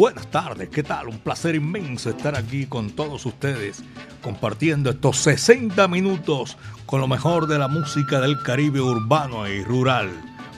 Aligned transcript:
Buenas 0.00 0.30
tardes, 0.30 0.70
¿qué 0.70 0.82
tal? 0.82 1.08
Un 1.08 1.18
placer 1.18 1.54
inmenso 1.54 2.08
estar 2.08 2.34
aquí 2.34 2.64
con 2.64 2.88
todos 2.88 3.26
ustedes, 3.26 3.84
compartiendo 4.22 4.88
estos 4.88 5.18
60 5.18 5.86
minutos 5.88 6.56
con 6.86 7.02
lo 7.02 7.06
mejor 7.06 7.46
de 7.46 7.58
la 7.58 7.68
música 7.68 8.18
del 8.18 8.42
Caribe 8.42 8.80
urbano 8.80 9.46
y 9.46 9.62
rural. 9.62 10.08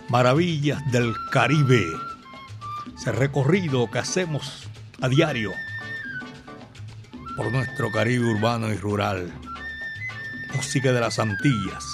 Maravillas 0.09 0.81
del 0.93 1.13
Caribe. 1.33 1.85
Ese 2.97 3.11
recorrido 3.11 3.91
que 3.91 3.99
hacemos 3.99 4.69
a 5.01 5.09
diario 5.09 5.51
por 7.37 7.51
nuestro 7.51 7.91
Caribe 7.91 8.31
urbano 8.31 8.73
y 8.73 8.77
rural. 8.77 9.33
Música 10.55 10.93
de 10.93 11.01
las 11.01 11.19
Antillas. 11.19 11.85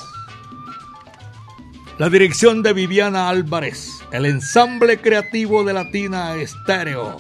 La 1.96 2.10
dirección 2.10 2.62
de 2.62 2.74
Viviana 2.74 3.30
Álvarez 3.30 3.98
el 4.12 4.26
ensamble 4.26 4.98
creativo 4.98 5.64
de 5.64 5.74
Latina 5.74 6.34
Estéreo, 6.36 7.18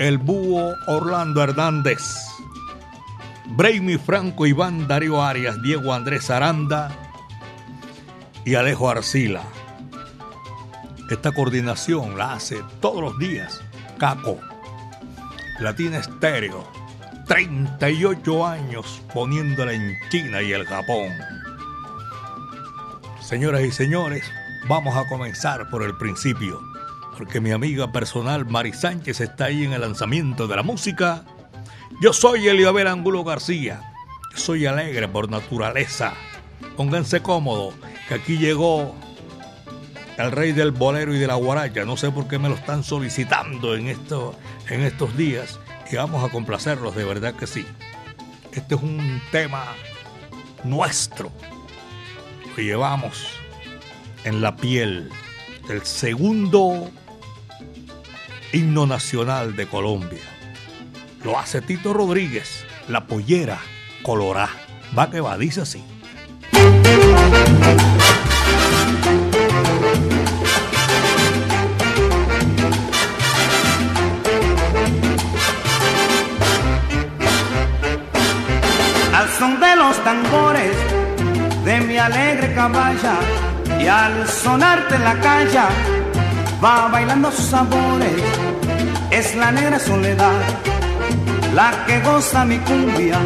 el 0.00 0.16
búho 0.16 0.76
Orlando 0.86 1.42
Hernández, 1.42 2.00
Brainy 3.48 3.98
Franco, 3.98 4.46
Iván 4.46 4.88
Darío 4.88 5.22
Arias, 5.22 5.60
Diego 5.60 5.92
Andrés 5.92 6.30
Aranda 6.30 6.90
y 8.46 8.54
Alejo 8.54 8.88
Arcila. 8.88 9.42
Esta 11.10 11.32
coordinación 11.32 12.16
la 12.16 12.32
hace 12.32 12.62
todos 12.80 13.02
los 13.02 13.18
días 13.18 13.60
Caco, 13.98 14.40
Latina 15.58 15.98
Estéreo, 15.98 16.66
38 17.26 18.46
años 18.46 19.02
poniéndola 19.12 19.74
en 19.74 19.98
China 20.08 20.40
y 20.40 20.52
el 20.52 20.64
Japón. 20.64 21.12
Señoras 23.20 23.60
y 23.60 23.70
señores, 23.70 24.24
Vamos 24.68 24.94
a 24.96 25.06
comenzar 25.08 25.68
por 25.70 25.82
el 25.82 25.96
principio, 25.96 26.60
porque 27.20 27.38
mi 27.38 27.50
amiga 27.50 27.92
personal 27.92 28.46
Mari 28.46 28.72
Sánchez 28.72 29.20
está 29.20 29.44
ahí 29.44 29.64
en 29.64 29.74
el 29.74 29.82
lanzamiento 29.82 30.48
de 30.48 30.56
la 30.56 30.62
música. 30.62 31.22
Yo 32.00 32.14
soy 32.14 32.48
Eliabel 32.48 32.86
Angulo 32.86 33.24
García, 33.24 33.92
soy 34.34 34.64
alegre 34.64 35.06
por 35.06 35.28
naturaleza. 35.28 36.14
Pónganse 36.78 37.20
cómodos, 37.20 37.74
que 38.08 38.14
aquí 38.14 38.38
llegó 38.38 38.94
el 40.16 40.32
rey 40.32 40.52
del 40.52 40.70
bolero 40.70 41.14
y 41.14 41.18
de 41.18 41.26
la 41.26 41.34
guaracha. 41.34 41.84
No 41.84 41.98
sé 41.98 42.10
por 42.10 42.26
qué 42.26 42.38
me 42.38 42.48
lo 42.48 42.54
están 42.54 42.82
solicitando 42.82 43.74
en, 43.74 43.88
esto, 43.88 44.34
en 44.70 44.80
estos 44.80 45.14
días 45.14 45.60
y 45.92 45.96
vamos 45.96 46.24
a 46.24 46.32
complacerlos, 46.32 46.96
de 46.96 47.04
verdad 47.04 47.34
que 47.34 47.46
sí. 47.46 47.66
Este 48.50 48.76
es 48.76 48.80
un 48.82 49.20
tema 49.30 49.66
nuestro. 50.64 51.30
Lo 52.56 52.62
llevamos 52.62 53.26
en 54.24 54.40
la 54.40 54.56
piel 54.56 55.10
del 55.68 55.84
segundo 55.84 56.90
himno 58.52 58.86
nacional 58.86 59.56
de 59.56 59.66
Colombia. 59.66 60.22
Lo 61.24 61.38
hace 61.38 61.60
Tito 61.60 61.92
Rodríguez, 61.92 62.64
la 62.88 63.06
pollera 63.06 63.58
colorá. 64.02 64.48
Va 64.96 65.10
que 65.10 65.20
va, 65.20 65.36
dice 65.38 65.60
así. 65.60 65.84
Al 79.14 79.28
son 79.38 79.60
de 79.60 79.76
los 79.76 80.02
tambores 80.02 80.76
de 81.64 81.80
mi 81.82 81.98
alegre 81.98 82.54
caballa 82.54 83.18
y 83.80 83.86
al 83.86 84.26
sonarte 84.26 84.98
la 84.98 85.20
calla 85.20 85.68
va 86.62 86.88
bailando 86.88 87.30
sus 87.32 87.46
sabores. 87.46 88.12
Es 89.10 89.34
la 89.34 89.50
negra 89.50 89.78
soledad 89.78 90.40
la 91.54 91.84
que 91.86 92.00
goza 92.00 92.44
mi 92.44 92.58
cumbia. 92.58 93.18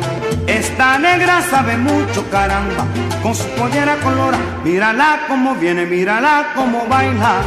Esta 0.47 0.99
negra 0.99 1.43
sabe 1.51 1.77
mucho, 1.77 2.29
caramba, 2.31 2.85
con 3.23 3.35
su 3.35 3.47
pollera 3.51 3.97
colora. 3.97 4.39
Mírala 4.65 5.21
como 5.29 5.55
viene, 5.55 5.87
mírala 5.87 6.53
como 6.55 6.87
baila. 6.87 7.43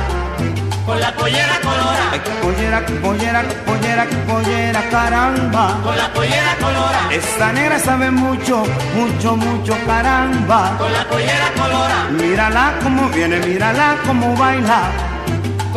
Con 0.86 1.00
la 1.02 1.14
pollera 1.14 1.60
colora. 1.62 2.12
Ay, 2.12 2.22
pollera, 2.42 2.86
pollera, 3.02 3.44
pollera, 3.66 4.06
pollera, 4.26 4.82
caramba. 4.90 5.80
Con 5.84 5.98
la 5.98 6.14
pollera 6.14 6.56
colora. 6.62 7.00
Esta 7.12 7.52
negra 7.52 7.80
sabe 7.80 8.10
mucho, 8.10 8.64
mucho, 8.96 9.36
mucho, 9.36 9.76
caramba. 9.86 10.76
Con 10.78 10.94
la 10.94 11.04
pollera 11.10 11.52
colora. 11.58 12.08
Mírala 12.12 12.74
como 12.82 13.10
viene, 13.10 13.40
mírala 13.40 13.98
como 14.06 14.36
baila. 14.38 15.07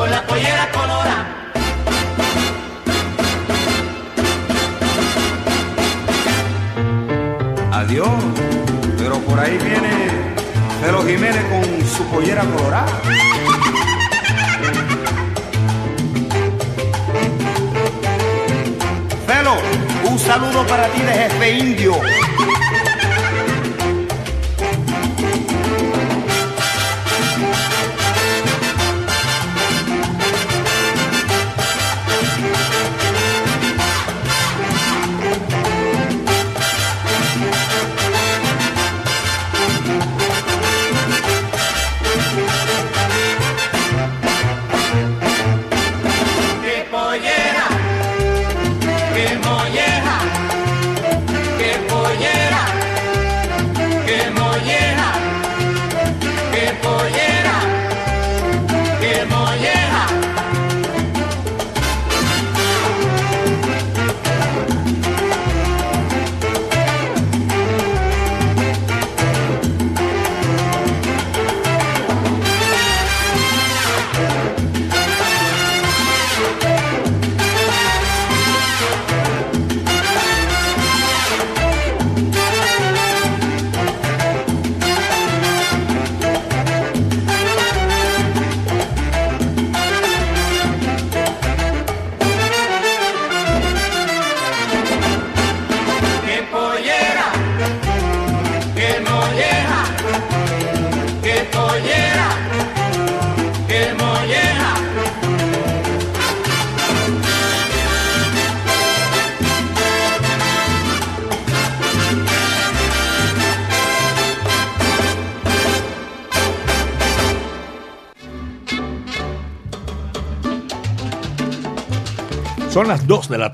Con 0.01 0.11
la 0.11 0.23
pollera 0.23 0.67
colora. 0.73 1.17
Adiós, 7.71 8.09
pero 8.97 9.19
por 9.19 9.39
ahí 9.39 9.59
viene 9.59 10.09
Pedro 10.81 11.05
Jiménez 11.05 11.45
con 11.51 11.87
su 11.87 12.03
pollera 12.05 12.45
colorada. 12.45 13.03
Felo, 19.27 19.57
un 20.11 20.19
saludo 20.19 20.67
para 20.67 20.87
ti 20.89 21.03
de 21.03 21.13
jefe 21.13 21.53
indio. 21.59 22.01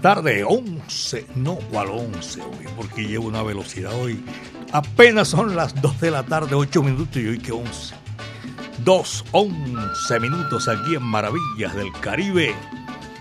Tarde, 0.06 0.44
11, 0.44 1.26
no 1.34 1.56
cual 1.56 1.88
11, 1.88 2.40
porque 2.76 3.08
llevo 3.08 3.26
una 3.26 3.42
velocidad 3.42 3.92
hoy. 3.92 4.24
Apenas 4.70 5.26
son 5.26 5.56
las 5.56 5.82
2 5.82 6.00
de 6.00 6.12
la 6.12 6.22
tarde, 6.22 6.54
8 6.54 6.80
minutos 6.84 7.16
y 7.16 7.26
hoy 7.26 7.38
que 7.40 7.50
11. 7.50 7.92
2, 8.84 9.24
11 9.32 10.20
minutos 10.20 10.68
aquí 10.68 10.94
en 10.94 11.02
Maravillas 11.02 11.74
del 11.74 11.90
Caribe. 12.00 12.54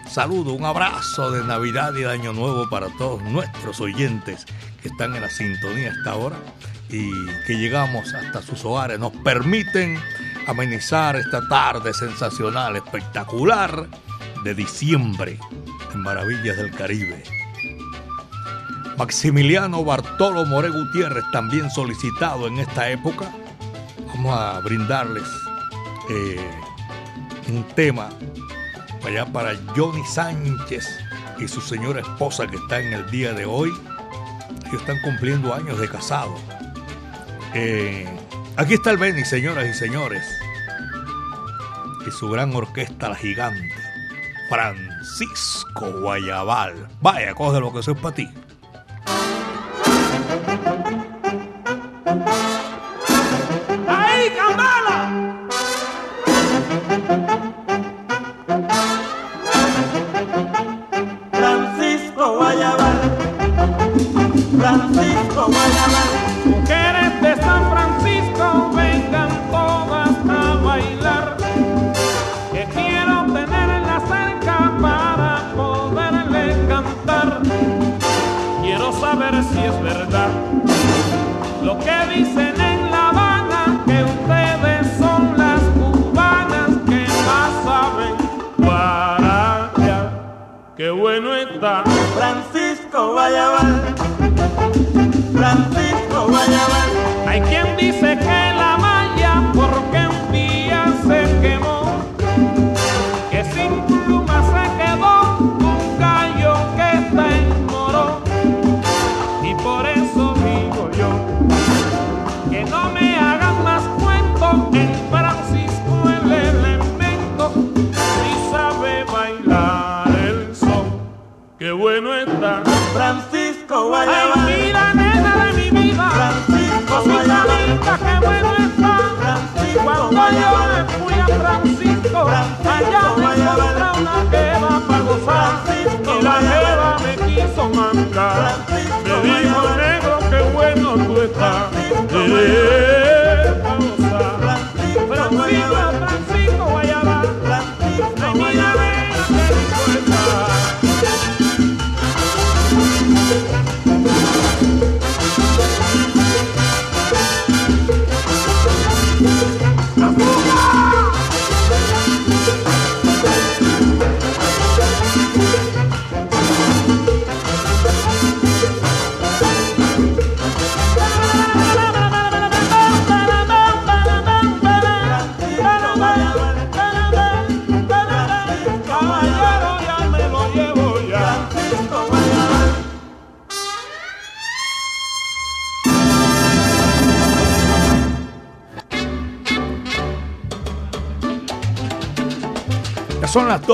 Saludo, 0.07 0.53
un 0.53 0.63
abrazo 0.63 1.31
de 1.31 1.43
Navidad 1.43 1.91
y 1.95 2.01
de 2.01 2.11
Año 2.11 2.33
Nuevo 2.33 2.69
para 2.69 2.89
todos 2.99 3.19
nuestros 3.23 3.81
oyentes 3.81 4.45
que 4.83 4.89
están 4.89 5.15
en 5.15 5.23
la 5.23 5.29
sintonía 5.31 5.91
hasta 5.91 6.11
ahora 6.11 6.37
y 6.89 7.09
que 7.47 7.57
llegamos 7.57 8.13
hasta 8.13 8.43
sus 8.43 8.63
hogares. 8.63 8.99
Nos 8.99 9.11
permiten 9.23 9.97
amenizar 10.45 11.15
esta 11.15 11.47
tarde 11.47 11.95
sensacional, 11.95 12.75
espectacular 12.75 13.87
de 14.43 14.53
diciembre 14.53 15.39
en 15.95 16.03
Maravillas 16.03 16.57
del 16.57 16.71
Caribe. 16.71 17.23
Maximiliano 18.97 19.83
Bartolo 19.83 20.45
More 20.45 20.69
Gutiérrez, 20.69 21.23
también 21.31 21.69
solicitado 21.71 22.47
en 22.47 22.59
esta 22.59 22.89
época. 22.89 23.31
Vamos 24.07 24.37
a 24.37 24.59
brindarles 24.59 25.23
eh, 26.09 26.49
un 27.47 27.63
tema 27.75 28.09
allá 29.05 29.25
para 29.25 29.53
Johnny 29.75 30.03
Sánchez 30.05 30.87
y 31.39 31.47
su 31.47 31.61
señora 31.61 32.01
esposa 32.01 32.47
que 32.47 32.57
está 32.57 32.79
en 32.79 32.93
el 32.93 33.09
día 33.09 33.33
de 33.33 33.45
hoy. 33.45 33.71
Ellos 34.67 34.81
están 34.81 34.99
cumpliendo 35.01 35.53
años 35.53 35.79
de 35.79 35.89
casado. 35.89 36.35
Eh, 37.53 38.07
aquí 38.57 38.75
está 38.75 38.91
el 38.91 38.97
Beni, 38.97 39.25
señoras 39.25 39.67
y 39.67 39.73
señores. 39.73 40.25
Y 42.07 42.11
su 42.11 42.29
gran 42.29 42.55
orquesta, 42.55 43.09
la 43.09 43.15
gigante. 43.15 43.73
Francisco 45.05 45.91
Guayabal. 46.01 46.87
Vaya, 46.99 47.35
coge 47.35 47.59
lo 47.59 47.71
que 47.71 47.83
soy 47.83 47.93
para 47.93 48.15
ti. 48.15 48.27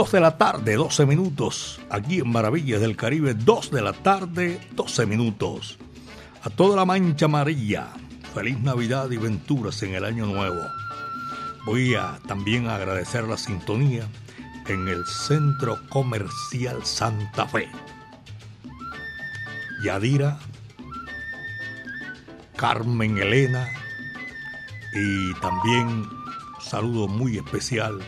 2 0.01 0.13
de 0.13 0.20
la 0.20 0.36
tarde, 0.36 0.77
12 0.77 1.05
minutos. 1.05 1.79
Aquí 1.91 2.22
en 2.22 2.31
Maravillas 2.31 2.81
del 2.81 2.98
Caribe, 2.98 3.36
2 3.36 3.70
de 3.70 3.84
la 3.84 3.93
tarde, 3.93 4.60
12 4.72 5.05
minutos. 5.05 5.77
A 6.41 6.50
toda 6.50 6.75
la 6.75 6.86
mancha 6.86 7.25
amarilla, 7.25 7.89
feliz 8.34 8.60
Navidad 8.62 9.12
y 9.12 9.17
venturas 9.17 9.84
en 9.84 9.93
el 9.93 10.03
año 10.03 10.25
nuevo. 10.25 10.60
Voy 11.67 11.93
a 11.93 12.17
también 12.27 12.65
agradecer 12.65 13.25
la 13.25 13.38
sintonía 13.38 14.08
en 14.65 14.88
el 14.88 15.05
Centro 15.05 15.77
Comercial 15.89 16.84
Santa 16.84 17.48
Fe. 17.48 17.70
Yadira, 19.86 20.39
Carmen 22.55 23.20
Elena 23.20 23.67
y 24.96 25.39
también 25.41 26.08
saludo 26.60 27.08
muy 27.08 27.38
especial 27.38 28.01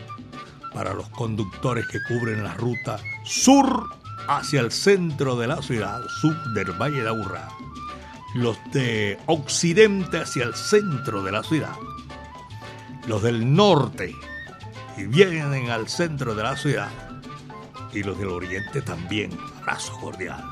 para 0.74 0.92
los 0.92 1.08
conductores 1.10 1.86
que 1.86 2.02
cubren 2.02 2.42
la 2.42 2.54
ruta 2.54 2.98
sur 3.24 3.88
hacia 4.28 4.60
el 4.60 4.72
centro 4.72 5.36
de 5.36 5.46
la 5.46 5.62
ciudad, 5.62 6.02
sur 6.20 6.36
del 6.52 6.72
Valle 6.72 7.02
de 7.02 7.08
Aburrá. 7.08 7.48
Los 8.34 8.58
de 8.72 9.18
occidente 9.26 10.18
hacia 10.18 10.44
el 10.44 10.54
centro 10.54 11.22
de 11.22 11.30
la 11.30 11.44
ciudad. 11.44 11.76
Los 13.06 13.22
del 13.22 13.54
norte 13.54 14.14
y 14.96 15.04
vienen 15.04 15.70
al 15.70 15.88
centro 15.88 16.34
de 16.34 16.42
la 16.42 16.56
ciudad. 16.56 16.90
Y 17.92 18.02
los 18.02 18.18
del 18.18 18.28
oriente 18.28 18.82
también. 18.82 19.30
Abrazo 19.60 19.92
cordial. 20.00 20.42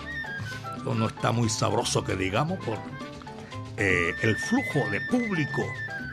Esto 0.76 0.94
no 0.94 1.08
está 1.08 1.32
muy 1.32 1.48
sabroso 1.48 2.04
que 2.04 2.14
digamos 2.14 2.58
por 2.64 2.78
eh, 3.76 4.14
el 4.22 4.36
flujo 4.36 4.88
de 4.90 5.00
público 5.10 5.62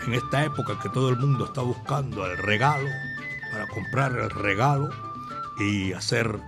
en 0.07 0.15
esta 0.15 0.43
época 0.43 0.79
que 0.81 0.89
todo 0.89 1.09
el 1.09 1.17
mundo 1.17 1.45
está 1.45 1.61
buscando 1.61 2.25
el 2.25 2.37
regalo 2.37 2.89
para 3.51 3.67
comprar 3.67 4.11
el 4.13 4.29
regalo 4.29 4.89
y 5.59 5.93
hacer 5.93 6.39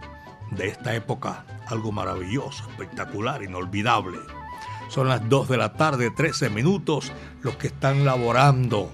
de 0.51 0.67
esta 0.67 0.96
época 0.96 1.46
algo 1.67 1.91
maravilloso, 1.91 2.70
espectacular, 2.70 3.43
inolvidable. 3.43 4.20
Son 4.89 5.08
las 5.08 5.27
2 5.29 5.50
de 5.50 5.58
la 5.58 5.74
tarde, 5.74 6.12
13 6.12 6.50
minutos, 6.50 7.12
los 7.41 7.55
que 7.55 7.67
están 7.67 8.03
laborando, 8.03 8.91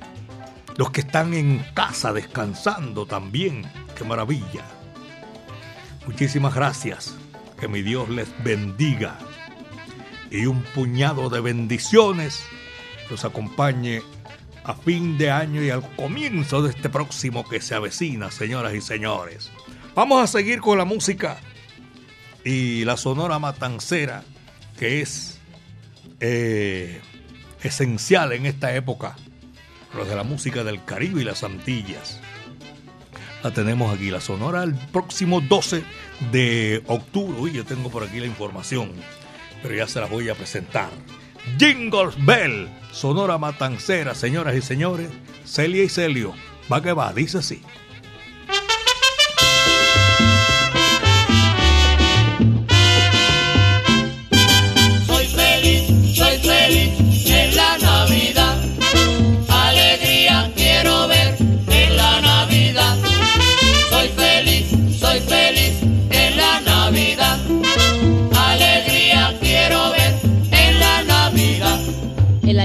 los 0.78 0.92
que 0.92 1.02
están 1.02 1.34
en 1.34 1.66
casa 1.74 2.14
descansando 2.14 3.06
también, 3.06 3.70
qué 3.96 4.04
maravilla. 4.04 4.64
Muchísimas 6.06 6.54
gracias, 6.54 7.16
que 7.60 7.68
mi 7.68 7.82
Dios 7.82 8.10
les 8.10 8.32
bendiga 8.44 9.18
y 10.30 10.46
un 10.46 10.62
puñado 10.62 11.30
de 11.30 11.42
bendiciones 11.42 12.44
los 13.10 13.26
acompañe 13.26 14.02
a 14.68 14.74
fin 14.74 15.18
de 15.18 15.32
año 15.32 15.64
y 15.64 15.70
al 15.70 15.82
comienzo 15.96 16.62
de 16.62 16.72
este 16.72 16.90
próximo 16.90 17.48
que 17.48 17.62
se 17.62 17.74
avecina, 17.74 18.30
señoras 18.32 18.76
y 18.76 18.82
señores. 18.82 19.50
Vamos 19.96 20.22
a 20.22 20.28
seguir 20.28 20.60
con 20.60 20.78
la 20.78 20.84
música 20.84 21.38
y 22.44 22.84
la 22.84 22.98
Sonora 22.98 23.40
Matancera, 23.40 24.26
que 24.78 25.02
es 25.02 25.40
eh, 26.20 27.00
esencial 27.64 28.34
en 28.34 28.46
esta 28.46 28.76
época, 28.76 29.16
los 29.96 30.10
de 30.10 30.18
la 30.18 30.24
música 30.24 30.66
del 30.66 30.84
Caribe 30.84 31.22
y 31.22 31.24
las 31.24 31.46
Antillas. 31.46 32.20
La 33.44 33.52
tenemos 33.52 33.96
aquí, 33.96 34.12
la 34.12 34.20
Sonora, 34.20 34.64
el 34.64 34.76
próximo 34.76 35.40
12 35.40 35.82
de 36.34 36.84
octubre. 36.88 37.40
Uy, 37.40 37.54
yo 37.54 37.64
tengo 37.64 37.90
por 37.90 38.04
aquí 38.04 38.20
la 38.20 38.26
información, 38.26 38.92
pero 39.64 39.76
ya 39.76 39.88
se 39.88 40.02
las 40.02 40.10
voy 40.10 40.28
a 40.28 40.36
presentar. 40.36 40.90
Jingles 41.58 42.16
Bell, 42.26 42.70
Sonora 42.92 43.38
Matancera, 43.38 44.14
señoras 44.14 44.56
y 44.56 44.62
señores, 44.62 45.10
Celia 45.46 45.84
y 45.84 45.90
Celio. 45.90 46.34
Va 46.72 46.82
que 46.82 46.94
va, 46.94 47.14
dice 47.14 47.38
así. 47.40 47.62
Soy 55.06 55.26
feliz, 55.28 56.16
soy 56.18 56.38
feliz 56.40 57.07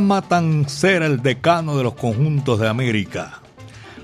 Matancera, 0.00 1.06
el 1.06 1.22
decano 1.22 1.76
de 1.76 1.84
los 1.84 1.94
conjuntos 1.94 2.58
de 2.60 2.68
América. 2.68 3.40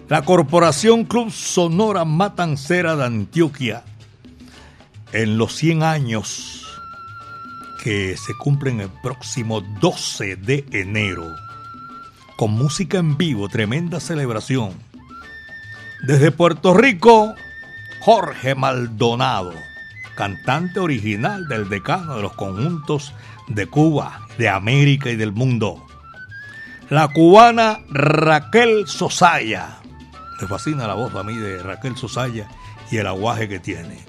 La 0.08 0.22
Corporación 0.22 1.04
Club 1.04 1.30
Sonora 1.30 2.04
Matancera 2.04 2.96
de 2.96 3.04
Antioquia, 3.04 3.84
en 5.12 5.38
los 5.38 5.54
100 5.56 5.82
años 5.82 6.66
que 7.82 8.16
se 8.16 8.34
cumplen 8.34 8.80
el 8.80 8.90
próximo 9.02 9.60
12 9.80 10.36
de 10.36 10.64
enero, 10.72 11.34
con 12.36 12.52
música 12.52 12.98
en 12.98 13.16
vivo, 13.16 13.48
tremenda 13.48 14.00
celebración. 14.00 14.72
Desde 16.06 16.30
Puerto 16.30 16.74
Rico, 16.74 17.34
Jorge 18.00 18.54
Maldonado, 18.54 19.54
cantante 20.14 20.80
original 20.80 21.48
del 21.48 21.68
decano 21.68 22.16
de 22.16 22.22
los 22.22 22.34
conjuntos 22.34 23.14
de 23.54 23.66
Cuba, 23.66 24.26
de 24.38 24.48
América 24.48 25.10
y 25.10 25.16
del 25.16 25.32
mundo. 25.32 25.84
La 26.88 27.08
cubana 27.08 27.80
Raquel 27.90 28.86
Sosaya. 28.86 29.78
Me 30.40 30.46
fascina 30.46 30.86
la 30.86 30.94
voz 30.94 31.14
a 31.14 31.22
mí 31.22 31.36
de 31.36 31.62
Raquel 31.62 31.96
Sosaya 31.96 32.48
y 32.90 32.98
el 32.98 33.06
aguaje 33.06 33.48
que 33.48 33.60
tiene. 33.60 34.04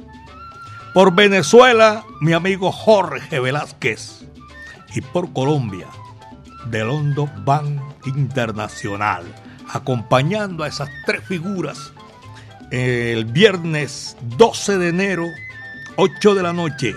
Por 0.94 1.16
Venezuela, 1.16 2.04
mi 2.22 2.34
amigo 2.34 2.72
Jorge 2.72 3.40
Velázquez. 3.40 4.26
Y 4.96 5.02
por 5.02 5.34
Colombia, 5.34 5.88
del 6.66 6.90
Hondo 6.90 7.30
Bank 7.46 7.82
Internacional, 8.06 9.24
acompañando 9.70 10.64
a 10.64 10.68
esas 10.68 10.90
tres 11.06 11.24
figuras 11.26 11.94
el 12.70 13.26
viernes 13.26 14.18
12 14.38 14.78
de 14.78 14.90
enero, 14.90 15.28
8 15.96 16.36
de 16.36 16.44
la 16.44 16.54
noche, 16.54 16.96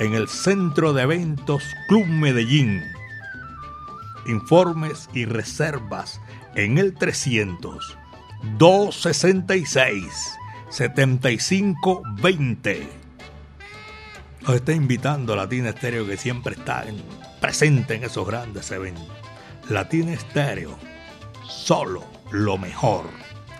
en 0.00 0.14
el 0.14 0.28
Centro 0.28 0.92
de 0.92 1.02
Eventos 1.02 1.62
Club 1.88 2.06
Medellín. 2.06 2.82
Informes 4.26 5.08
y 5.14 5.24
reservas 5.24 6.20
en 6.54 6.78
el 6.78 6.94
300 6.94 7.96
266 8.58 10.04
7520. 10.70 12.88
Nos 14.42 14.54
está 14.56 14.72
invitando 14.72 15.34
Latina 15.36 15.70
Estéreo 15.70 16.06
que 16.06 16.16
siempre 16.16 16.54
está 16.54 16.84
en- 16.84 17.02
presente 17.40 17.94
en 17.94 18.04
esos 18.04 18.26
grandes 18.26 18.70
eventos. 18.70 19.06
Latina 19.68 20.12
Estéreo, 20.12 20.78
solo 21.48 22.04
lo 22.30 22.56
mejor. 22.58 23.04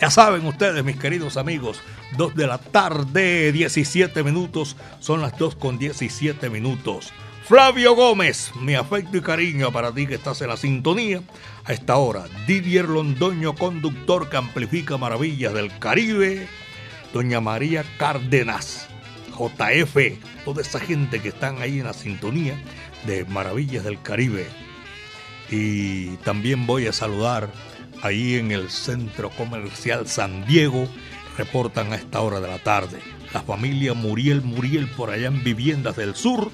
Ya 0.00 0.10
saben 0.10 0.46
ustedes, 0.46 0.84
mis 0.84 0.96
queridos 0.98 1.36
amigos, 1.36 1.80
2 2.16 2.34
de 2.34 2.46
la 2.46 2.58
tarde, 2.58 3.52
17 3.52 4.22
minutos, 4.22 4.76
son 5.00 5.20
las 5.20 5.36
2 5.38 5.56
con 5.56 5.78
17 5.78 6.48
minutos. 6.50 7.12
Flavio 7.46 7.94
Gómez, 7.94 8.50
mi 8.60 8.74
afecto 8.74 9.18
y 9.18 9.20
cariño 9.20 9.70
para 9.70 9.92
ti 9.92 10.06
que 10.06 10.16
estás 10.16 10.40
en 10.40 10.48
la 10.48 10.56
sintonía. 10.56 11.22
A 11.64 11.72
esta 11.72 11.96
hora, 11.96 12.24
Didier 12.46 12.88
Londoño, 12.88 13.54
conductor 13.54 14.28
que 14.28 14.36
amplifica 14.36 14.96
maravillas 14.96 15.54
del 15.54 15.76
Caribe. 15.78 16.48
Doña 17.12 17.40
María 17.40 17.84
Cárdenas, 17.98 18.88
JF, 19.38 19.96
toda 20.44 20.62
esa 20.62 20.80
gente 20.80 21.20
que 21.20 21.28
están 21.28 21.62
ahí 21.62 21.78
en 21.78 21.86
la 21.86 21.92
sintonía 21.92 22.60
de 23.06 23.24
Maravillas 23.26 23.84
del 23.84 24.02
Caribe. 24.02 24.46
Y 25.50 26.16
también 26.24 26.66
voy 26.66 26.88
a 26.88 26.92
saludar 26.92 27.52
ahí 28.02 28.34
en 28.34 28.50
el 28.50 28.70
Centro 28.70 29.30
Comercial 29.30 30.08
San 30.08 30.44
Diego, 30.46 30.88
reportan 31.36 31.92
a 31.92 31.96
esta 31.96 32.20
hora 32.20 32.40
de 32.40 32.48
la 32.48 32.58
tarde. 32.58 33.00
La 33.32 33.42
familia 33.42 33.94
Muriel 33.94 34.42
Muriel 34.42 34.88
por 34.88 35.10
allá 35.10 35.28
en 35.28 35.44
Viviendas 35.44 35.96
del 35.96 36.14
Sur. 36.14 36.50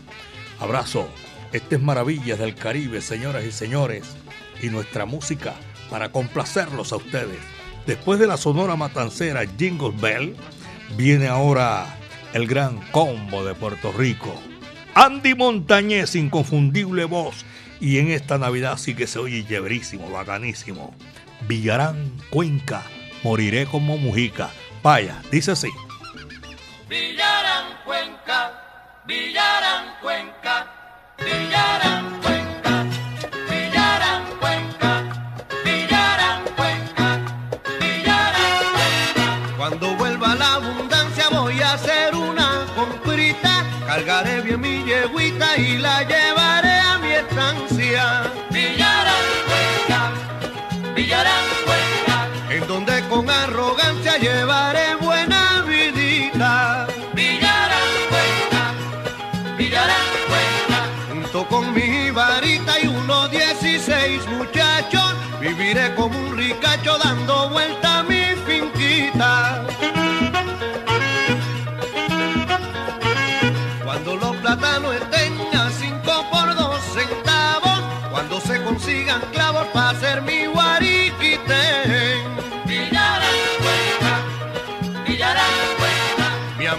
Abrazo. 0.60 1.08
Este 1.52 1.76
es 1.76 1.82
Maravillas 1.82 2.38
del 2.38 2.54
Caribe, 2.54 3.00
señoras 3.00 3.44
y 3.44 3.52
señores. 3.52 4.16
Y 4.62 4.68
nuestra 4.68 5.06
música 5.06 5.54
para 5.90 6.10
complacerlos 6.10 6.92
a 6.92 6.96
ustedes. 6.96 7.38
Después 7.86 8.18
de 8.18 8.26
la 8.26 8.36
Sonora 8.36 8.76
Matancera 8.76 9.42
Jingle 9.58 9.92
Bell, 10.00 10.36
viene 10.96 11.28
ahora 11.28 11.98
el 12.32 12.46
gran 12.46 12.80
combo 12.90 13.44
de 13.44 13.54
Puerto 13.54 13.92
Rico. 13.92 14.34
Andy 14.94 15.34
Montañez, 15.34 16.14
inconfundible 16.14 17.04
voz. 17.04 17.44
Y 17.80 17.98
en 17.98 18.10
esta 18.10 18.38
Navidad 18.38 18.78
sí 18.78 18.94
que 18.94 19.06
se 19.06 19.18
oye 19.18 19.44
chéverísimo, 19.44 20.08
bacanísimo. 20.10 20.94
Villarán, 21.48 22.12
Cuenca, 22.30 22.84
moriré 23.24 23.66
como 23.66 23.98
Mujica. 23.98 24.50
Vaya, 24.82 25.22
dice 25.30 25.52
así. 25.52 25.68
Villarán 26.88 27.78
Cuenca, 27.84 29.00
Villarán 29.06 29.94
Cuenca, 30.02 31.14
Villarán 31.18 32.20
Cuenca, 32.20 32.41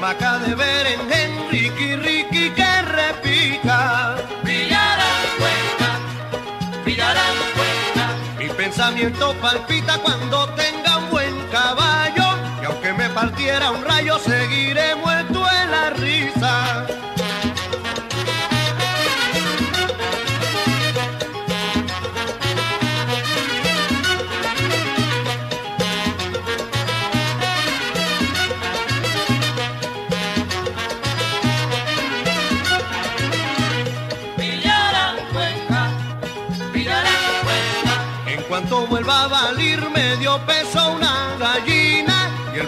Cuenca, 0.04 0.38
Mi 0.38 0.40
hamaca 0.40 0.40
de 0.40 0.56
ver 0.56 0.86
en 0.88 1.50
Ricky 1.50 1.96
Ricky 1.96 2.50
que 2.50 2.82
repica. 2.82 4.16
Villarán 4.44 5.24
Cuenca, 5.40 6.84
Villarán 6.86 7.38
Cuenca. 7.56 8.06
Mi 8.38 8.50
pensamiento 8.50 9.34
palpita 9.42 9.98
cuando 10.00 10.50
tenga 10.56 10.98
un 10.98 11.10
buen 11.10 11.34
caballo. 11.52 12.38
Y 12.62 12.66
aunque 12.66 12.94
me 12.94 13.10
partiera 13.12 13.72
un 13.72 13.84
rayo, 13.86 14.20
seguiré 14.20 14.83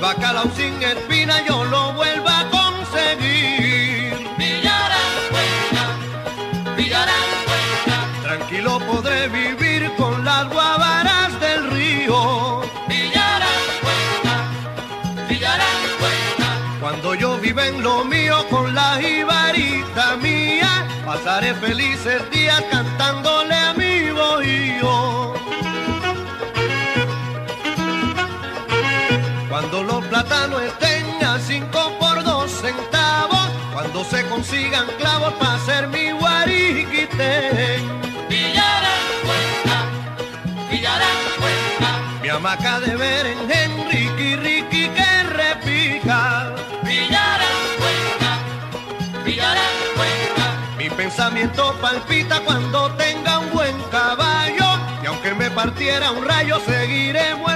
bacalao 0.05 0.47
sin 0.55 0.73
espina 0.83 1.35
yo 1.47 1.57
lo 1.73 1.93
vuelva 1.93 2.33
a 2.41 2.45
conseguir. 2.57 4.13
Villarán 4.37 5.13
Cuenca, 5.31 5.85
Villarán 6.77 7.29
Tranquilo 8.25 8.73
podré 8.89 9.27
vivir 9.29 9.81
con 9.97 10.13
las 10.23 10.43
guavaras 10.53 11.31
del 11.45 11.61
río. 11.71 12.61
Villarán 12.87 13.63
Cuenca, 13.83 14.35
Villarán 15.27 15.81
Cuando 16.81 17.15
yo 17.15 17.29
viva 17.39 17.65
en 17.65 17.81
lo 17.81 18.05
mío 18.05 18.37
con 18.51 18.75
la 18.75 18.89
jibarita 19.01 20.17
mía, 20.17 20.71
pasaré 21.05 21.55
felices 21.55 22.19
días 22.29 22.61
cantándole 22.69 23.55
a 23.55 23.73
mi 23.73 24.11
bohío. 24.11 25.15
Cuando 29.55 29.83
plátanos 30.25 30.61
estén 30.61 31.23
a 31.23 31.39
cinco 31.39 31.91
por 31.99 32.23
dos 32.23 32.51
centavos, 32.51 33.49
cuando 33.73 34.03
se 34.05 34.25
consigan 34.27 34.87
clavos 34.97 35.33
para 35.33 35.53
hacer 35.53 35.87
mi 35.87 36.11
guariquite. 36.11 37.79
Villarán 38.29 39.05
Cuenca, 39.25 39.77
Villarán 40.69 41.21
Cuenca, 41.39 42.21
Mi 42.21 42.29
hamaca 42.29 42.79
de 42.79 42.95
ver 42.95 43.25
en 43.25 43.51
Enrique 43.51 44.37
Ricky 44.37 44.89
que 44.89 45.23
repica. 45.23 46.53
Villarán 46.83 47.61
Cuenca, 47.79 49.23
Villarán 49.23 49.75
Cuenca, 49.95 50.75
Mi 50.77 50.89
pensamiento 50.89 51.75
palpita 51.81 52.39
cuando 52.41 52.91
tenga 52.91 53.39
un 53.39 53.51
buen 53.51 53.75
caballo 53.91 54.65
y 55.03 55.05
aunque 55.07 55.33
me 55.33 55.51
partiera 55.51 56.11
un 56.11 56.25
rayo 56.25 56.59
seguiré 56.65 57.35
muerto 57.35 57.54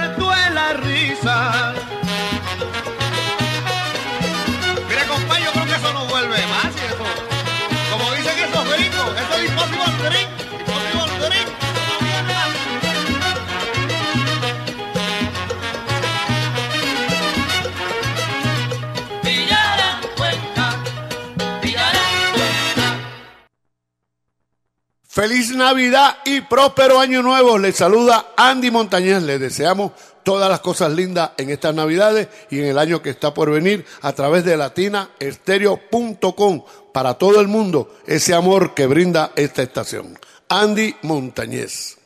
Feliz 25.20 25.54
Navidad 25.54 26.16
y 26.24 26.40
próspero 26.40 26.98
año 26.98 27.20
nuevo. 27.20 27.58
Les 27.58 27.76
saluda 27.76 28.28
Andy 28.38 28.70
Montañez. 28.70 29.22
Les 29.22 29.38
deseamos 29.38 29.92
todas 30.22 30.48
las 30.48 30.60
cosas 30.60 30.92
lindas 30.92 31.32
en 31.36 31.50
estas 31.50 31.74
Navidades 31.74 32.28
y 32.48 32.60
en 32.60 32.64
el 32.64 32.78
año 32.78 33.02
que 33.02 33.10
está 33.10 33.34
por 33.34 33.50
venir 33.50 33.84
a 34.00 34.14
través 34.14 34.46
de 34.46 34.56
latinaestereo.com 34.56 36.64
para 36.94 37.18
todo 37.18 37.38
el 37.38 37.48
mundo 37.48 37.98
ese 38.06 38.32
amor 38.32 38.72
que 38.72 38.86
brinda 38.86 39.32
esta 39.36 39.62
estación. 39.62 40.18
Andy 40.48 40.96
Montañez. 41.02 41.99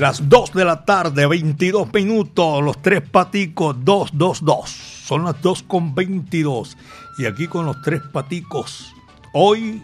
Las 0.00 0.30
2 0.30 0.54
de 0.54 0.64
la 0.64 0.86
tarde, 0.86 1.26
22 1.26 1.92
minutos, 1.92 2.64
los 2.64 2.80
tres 2.80 3.02
paticos, 3.02 3.76
222. 3.84 4.70
Son 4.70 5.24
las 5.24 5.42
2 5.42 5.64
con 5.64 5.94
22. 5.94 6.78
Y 7.18 7.26
aquí 7.26 7.46
con 7.46 7.66
los 7.66 7.82
tres 7.82 8.00
paticos, 8.10 8.94
hoy 9.34 9.82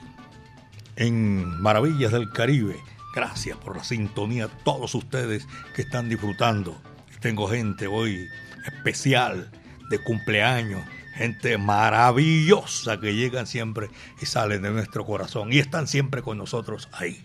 en 0.96 1.60
Maravillas 1.60 2.12
del 2.12 2.30
Caribe. 2.30 2.78
Gracias 3.14 3.58
por 3.58 3.76
la 3.76 3.84
sintonía, 3.84 4.48
todos 4.64 4.94
ustedes 4.94 5.46
que 5.74 5.82
están 5.82 6.08
disfrutando. 6.08 6.80
Tengo 7.20 7.46
gente 7.46 7.86
hoy 7.86 8.26
especial 8.64 9.50
de 9.90 10.02
cumpleaños, 10.02 10.80
gente 11.14 11.58
maravillosa 11.58 12.98
que 12.98 13.14
llegan 13.14 13.46
siempre 13.46 13.90
y 14.22 14.24
salen 14.24 14.62
de 14.62 14.70
nuestro 14.70 15.04
corazón 15.04 15.52
y 15.52 15.58
están 15.58 15.86
siempre 15.86 16.22
con 16.22 16.38
nosotros 16.38 16.88
ahí. 16.92 17.22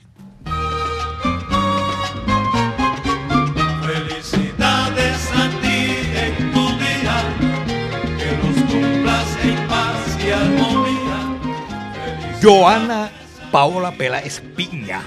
Joana 12.41 13.11
Paola 13.51 13.91
Peláez 13.91 14.41
Piña 14.55 15.03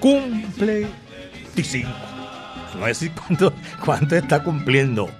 cumple 0.00 0.86
25. 1.54 1.88
No 2.78 2.92
si 2.92 3.10
cuánto, 3.82 4.16
está 4.16 4.42
cumpliendo. 4.42 5.10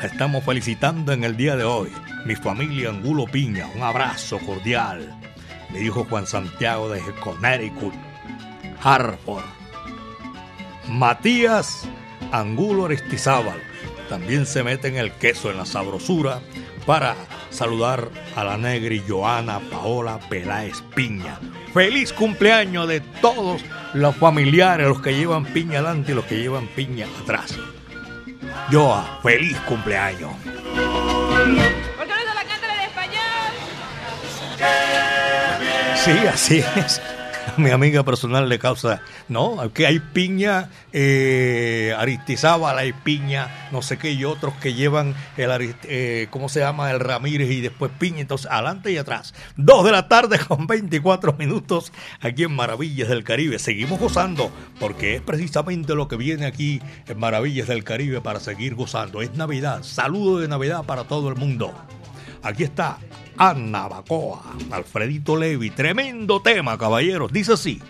La 0.00 0.06
estamos 0.06 0.44
felicitando 0.44 1.12
en 1.12 1.22
el 1.22 1.36
día 1.36 1.54
de 1.54 1.62
hoy. 1.62 1.92
Mi 2.24 2.34
familia 2.34 2.88
Angulo 2.88 3.26
Piña, 3.26 3.68
un 3.76 3.82
abrazo 3.84 4.40
cordial. 4.40 5.14
Mi 5.70 5.78
hijo 5.78 6.04
Juan 6.10 6.26
Santiago 6.26 6.88
de 6.88 7.00
Connecticut, 7.20 7.94
Hartford. 8.82 9.44
Matías 10.88 11.84
Angulo 12.32 12.86
Aristizábal 12.86 13.60
también 14.08 14.46
se 14.46 14.62
mete 14.62 14.88
en 14.88 14.96
el 14.96 15.12
queso, 15.12 15.50
en 15.50 15.58
la 15.58 15.66
sabrosura, 15.66 16.40
para 16.86 17.16
saludar 17.50 18.08
a 18.36 18.44
la 18.44 18.56
Negri 18.56 19.02
Joana 19.06 19.58
Paola 19.58 20.18
Peláez 20.30 20.80
Piña. 20.94 21.38
Feliz 21.74 22.12
cumpleaños 22.12 22.88
de 22.88 23.00
todos 23.00 23.62
los 23.92 24.16
familiares, 24.16 24.86
los 24.86 25.02
que 25.02 25.14
llevan 25.14 25.44
piña 25.44 25.80
adelante 25.80 26.12
y 26.12 26.14
los 26.14 26.24
que 26.24 26.38
llevan 26.38 26.68
piña 26.68 27.06
atrás. 27.22 27.58
Joa, 28.70 29.20
feliz 29.22 29.58
cumpleaños. 29.60 30.32
¿Por 31.96 32.06
qué 32.06 32.12
no 32.12 32.16
se 32.16 32.34
la 32.34 32.74
en 32.74 32.80
español? 32.80 33.52
Sí, 35.96 36.26
así 36.26 36.64
es. 36.76 37.00
Mi 37.58 37.70
amiga 37.70 38.02
personal 38.02 38.48
le 38.48 38.58
causa, 38.58 39.00
no, 39.28 39.72
que 39.72 39.86
hay 39.86 39.98
piña, 39.98 40.68
eh, 40.92 41.94
Aristizábal, 41.96 42.76
hay 42.76 42.92
piña, 42.92 43.68
no 43.72 43.80
sé 43.80 43.96
qué, 43.96 44.12
y 44.12 44.24
otros 44.24 44.54
que 44.54 44.74
llevan 44.74 45.14
el, 45.38 45.74
eh, 45.84 46.28
¿cómo 46.30 46.48
se 46.48 46.60
llama? 46.60 46.90
El 46.90 47.00
Ramírez 47.00 47.50
y 47.50 47.62
después 47.62 47.90
piña, 47.98 48.20
entonces 48.20 48.50
adelante 48.50 48.92
y 48.92 48.98
atrás. 48.98 49.32
Dos 49.56 49.84
de 49.84 49.92
la 49.92 50.08
tarde 50.08 50.38
con 50.38 50.66
24 50.66 51.32
minutos 51.34 51.92
aquí 52.20 52.42
en 52.42 52.54
Maravillas 52.54 53.08
del 53.08 53.24
Caribe. 53.24 53.58
Seguimos 53.58 53.98
gozando 54.00 54.50
porque 54.78 55.16
es 55.16 55.22
precisamente 55.22 55.94
lo 55.94 56.08
que 56.08 56.16
viene 56.16 56.44
aquí 56.46 56.82
en 57.06 57.18
Maravillas 57.18 57.68
del 57.68 57.84
Caribe 57.84 58.20
para 58.20 58.40
seguir 58.40 58.74
gozando. 58.74 59.22
Es 59.22 59.34
Navidad, 59.34 59.82
saludo 59.82 60.40
de 60.40 60.48
Navidad 60.48 60.84
para 60.84 61.04
todo 61.04 61.30
el 61.30 61.36
mundo. 61.36 61.72
Aquí 62.42 62.64
está 62.64 62.98
Ana 63.38 63.88
Bacoa, 63.88 64.42
Alfredito 64.70 65.36
Levi. 65.36 65.70
Tremendo 65.70 66.40
tema, 66.40 66.78
caballeros. 66.78 67.32
Dice 67.32 67.52
así. 67.52 67.80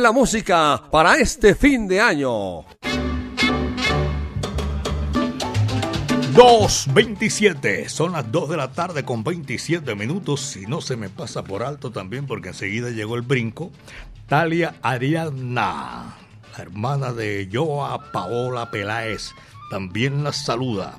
La 0.00 0.12
música 0.12 0.84
para 0.92 1.16
este 1.16 1.56
fin 1.56 1.88
de 1.88 2.00
año. 2.00 2.60
2.27, 6.34 7.88
son 7.88 8.12
las 8.12 8.30
2 8.30 8.50
de 8.50 8.56
la 8.56 8.70
tarde 8.70 9.04
con 9.04 9.24
27 9.24 9.96
minutos, 9.96 10.40
si 10.40 10.66
no 10.66 10.80
se 10.80 10.94
me 10.94 11.08
pasa 11.08 11.42
por 11.42 11.64
alto 11.64 11.90
también 11.90 12.28
porque 12.28 12.50
enseguida 12.50 12.90
llegó 12.90 13.16
el 13.16 13.22
brinco. 13.22 13.72
Talia 14.28 14.76
Ariadna, 14.82 16.14
la 16.56 16.62
hermana 16.62 17.12
de 17.12 17.48
Joa 17.52 18.12
Paola 18.12 18.70
Peláez, 18.70 19.32
también 19.68 20.22
la 20.22 20.32
saluda. 20.32 20.96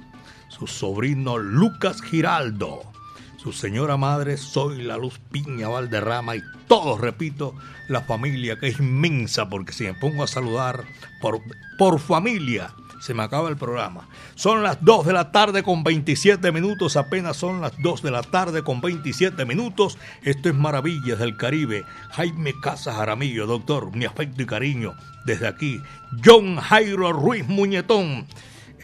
Su 0.50 0.68
sobrino 0.68 1.38
Lucas 1.38 2.02
Giraldo, 2.02 2.89
su 3.42 3.54
señora 3.54 3.96
madre 3.96 4.36
Soy 4.36 4.82
la 4.82 4.98
Luz 4.98 5.20
Piña 5.32 5.70
Valderrama 5.70 6.36
y 6.36 6.42
todos, 6.68 7.00
repito, 7.00 7.56
la 7.88 8.02
familia 8.02 8.60
que 8.60 8.68
es 8.68 8.80
inmensa 8.80 9.50
porque 9.50 9.72
si 9.72 9.86
me 9.86 9.94
pongo 9.94 10.24
a 10.24 10.28
saludar 10.28 10.84
por, 11.22 11.40
por 11.78 12.00
familia, 12.00 12.74
se 13.00 13.14
me 13.14 13.24
acaba 13.24 13.48
el 13.48 13.56
programa. 13.56 14.10
Son 14.36 14.62
las 14.62 14.84
2 14.84 15.06
de 15.06 15.14
la 15.14 15.32
tarde 15.32 15.64
con 15.64 15.86
27 15.86 16.52
minutos, 16.52 16.98
apenas 16.98 17.38
son 17.38 17.62
las 17.62 17.72
2 17.82 18.02
de 18.02 18.12
la 18.12 18.24
tarde 18.24 18.62
con 18.62 18.82
27 18.82 19.46
minutos. 19.46 19.98
Esto 20.22 20.50
es 20.50 20.56
Maravillas 20.56 21.20
del 21.20 21.38
Caribe. 21.38 21.86
Jaime 22.12 22.54
Casas 22.62 22.98
Jaramillo, 22.98 23.48
doctor, 23.48 23.96
mi 23.96 24.04
afecto 24.04 24.42
y 24.42 24.46
cariño. 24.48 24.96
Desde 25.26 25.48
aquí, 25.48 25.82
John 26.26 26.58
Jairo 26.58 27.14
Ruiz 27.14 27.48
Muñetón, 27.48 28.28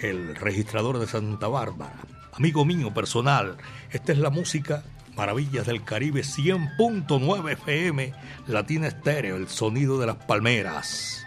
el 0.01 0.33
registrador 0.35 0.99
de 0.99 1.07
Santa 1.07 1.49
Bárbara. 1.49 1.99
Amigo 2.37 2.65
mío 2.65 2.93
personal, 2.93 3.55
esta 3.95 4.11
es 4.11 4.17
la 4.17 4.29
música 4.29 4.83
Maravillas 5.15 5.65
del 5.65 5.85
Caribe 5.85 6.19
100.9 6.19 7.53
FM, 7.53 8.13
Latina 8.47 8.87
Estéreo, 8.87 9.37
el 9.37 9.47
sonido 9.47 9.97
de 9.97 10.07
las 10.07 10.17
palmeras. 10.17 11.25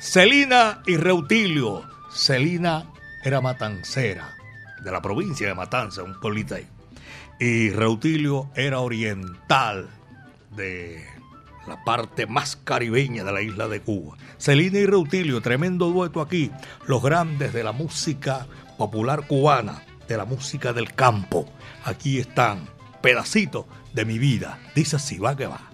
Celina 0.00 0.82
y 0.88 0.96
Reutilio. 0.96 1.84
Celina 2.12 2.86
era 3.22 3.40
matancera, 3.40 4.34
de 4.82 4.90
la 4.90 5.00
provincia 5.00 5.46
de 5.46 5.54
Matanza, 5.54 6.02
un 6.02 6.18
pueblito 6.18 6.56
ahí. 6.56 6.66
Y 7.38 7.70
Reutilio 7.70 8.50
era 8.56 8.80
oriental, 8.80 9.88
de 10.50 11.06
la 11.68 11.84
parte 11.84 12.26
más 12.26 12.56
caribeña 12.56 13.22
de 13.22 13.32
la 13.32 13.40
isla 13.40 13.68
de 13.68 13.82
Cuba. 13.82 14.16
Celina 14.36 14.80
y 14.80 14.86
Reutilio, 14.86 15.40
tremendo 15.40 15.90
dueto 15.90 16.20
aquí, 16.20 16.50
los 16.88 17.00
grandes 17.00 17.52
de 17.52 17.62
la 17.62 17.70
música 17.70 18.48
popular 18.76 19.28
cubana, 19.28 19.84
de 20.08 20.16
la 20.16 20.24
música 20.24 20.72
del 20.72 20.92
campo. 20.92 21.48
Aquí 21.84 22.18
están, 22.18 22.68
pedacitos 23.00 23.66
de 23.92 24.04
mi 24.04 24.18
vida. 24.18 24.58
Dice 24.74 24.96
así, 24.96 25.18
va 25.18 25.36
que 25.36 25.46
va. 25.46 25.70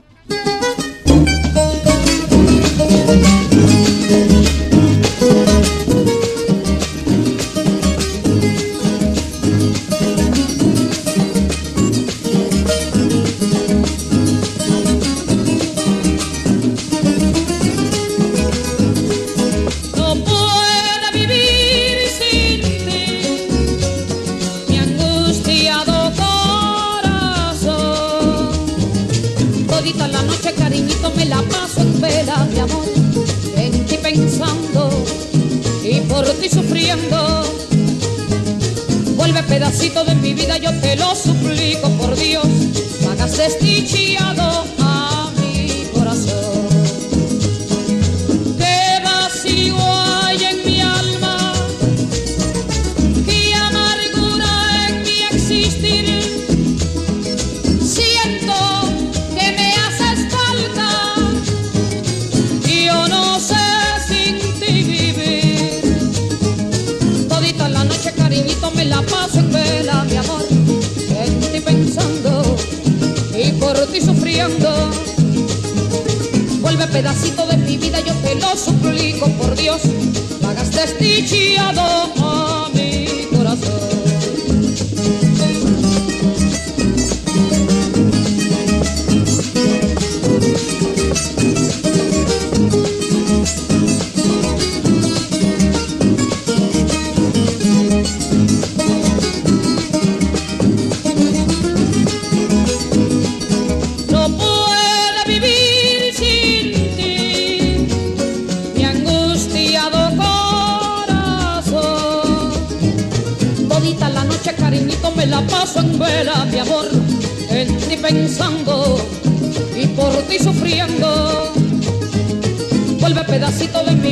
Vela, 32.00 32.46
mi 32.52 32.58
amor, 32.58 32.84
en 33.56 33.86
ti 33.86 33.96
pensando 33.96 34.90
y 35.82 36.00
por 36.02 36.24
ti 36.40 36.48
sufriendo. 36.48 37.44
Vuelve 39.16 39.42
pedacito 39.44 40.04
de 40.04 40.14
mi 40.14 40.34
vida, 40.34 40.58
yo 40.58 40.70
te 40.80 40.96
lo 40.96 41.14
suplico, 41.14 41.88
por 41.90 42.14
Dios, 42.16 42.46
hagas 43.10 43.36
desdichado 43.36 44.75
pedacito 76.96 77.46
de 77.46 77.58
mi 77.58 77.76
vida, 77.76 78.00
yo 78.00 78.14
te 78.22 78.34
lo 78.36 78.56
suplico, 78.56 79.28
por 79.32 79.54
Dios, 79.54 79.82
no 80.40 80.48
hagas 80.48 80.72
desdichado 80.72 81.82
a 81.82 82.70
mi 82.72 83.28
corazón. 83.36 84.05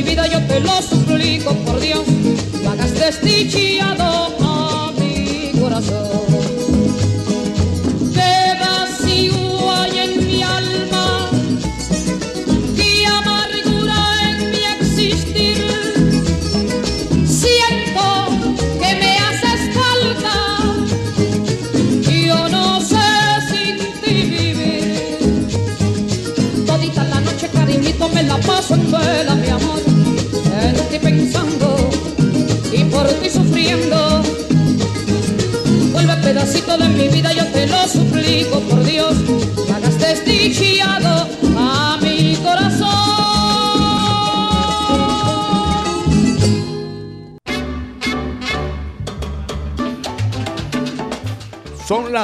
Vida, 0.05 0.27
yo 0.27 0.41
te 0.45 0.59
lo 0.59 0.81
suplico, 0.81 1.53
por 1.65 1.79
Dios, 1.79 2.07
no 2.63 2.71
hagas 2.71 2.93
desdichado 2.93 4.34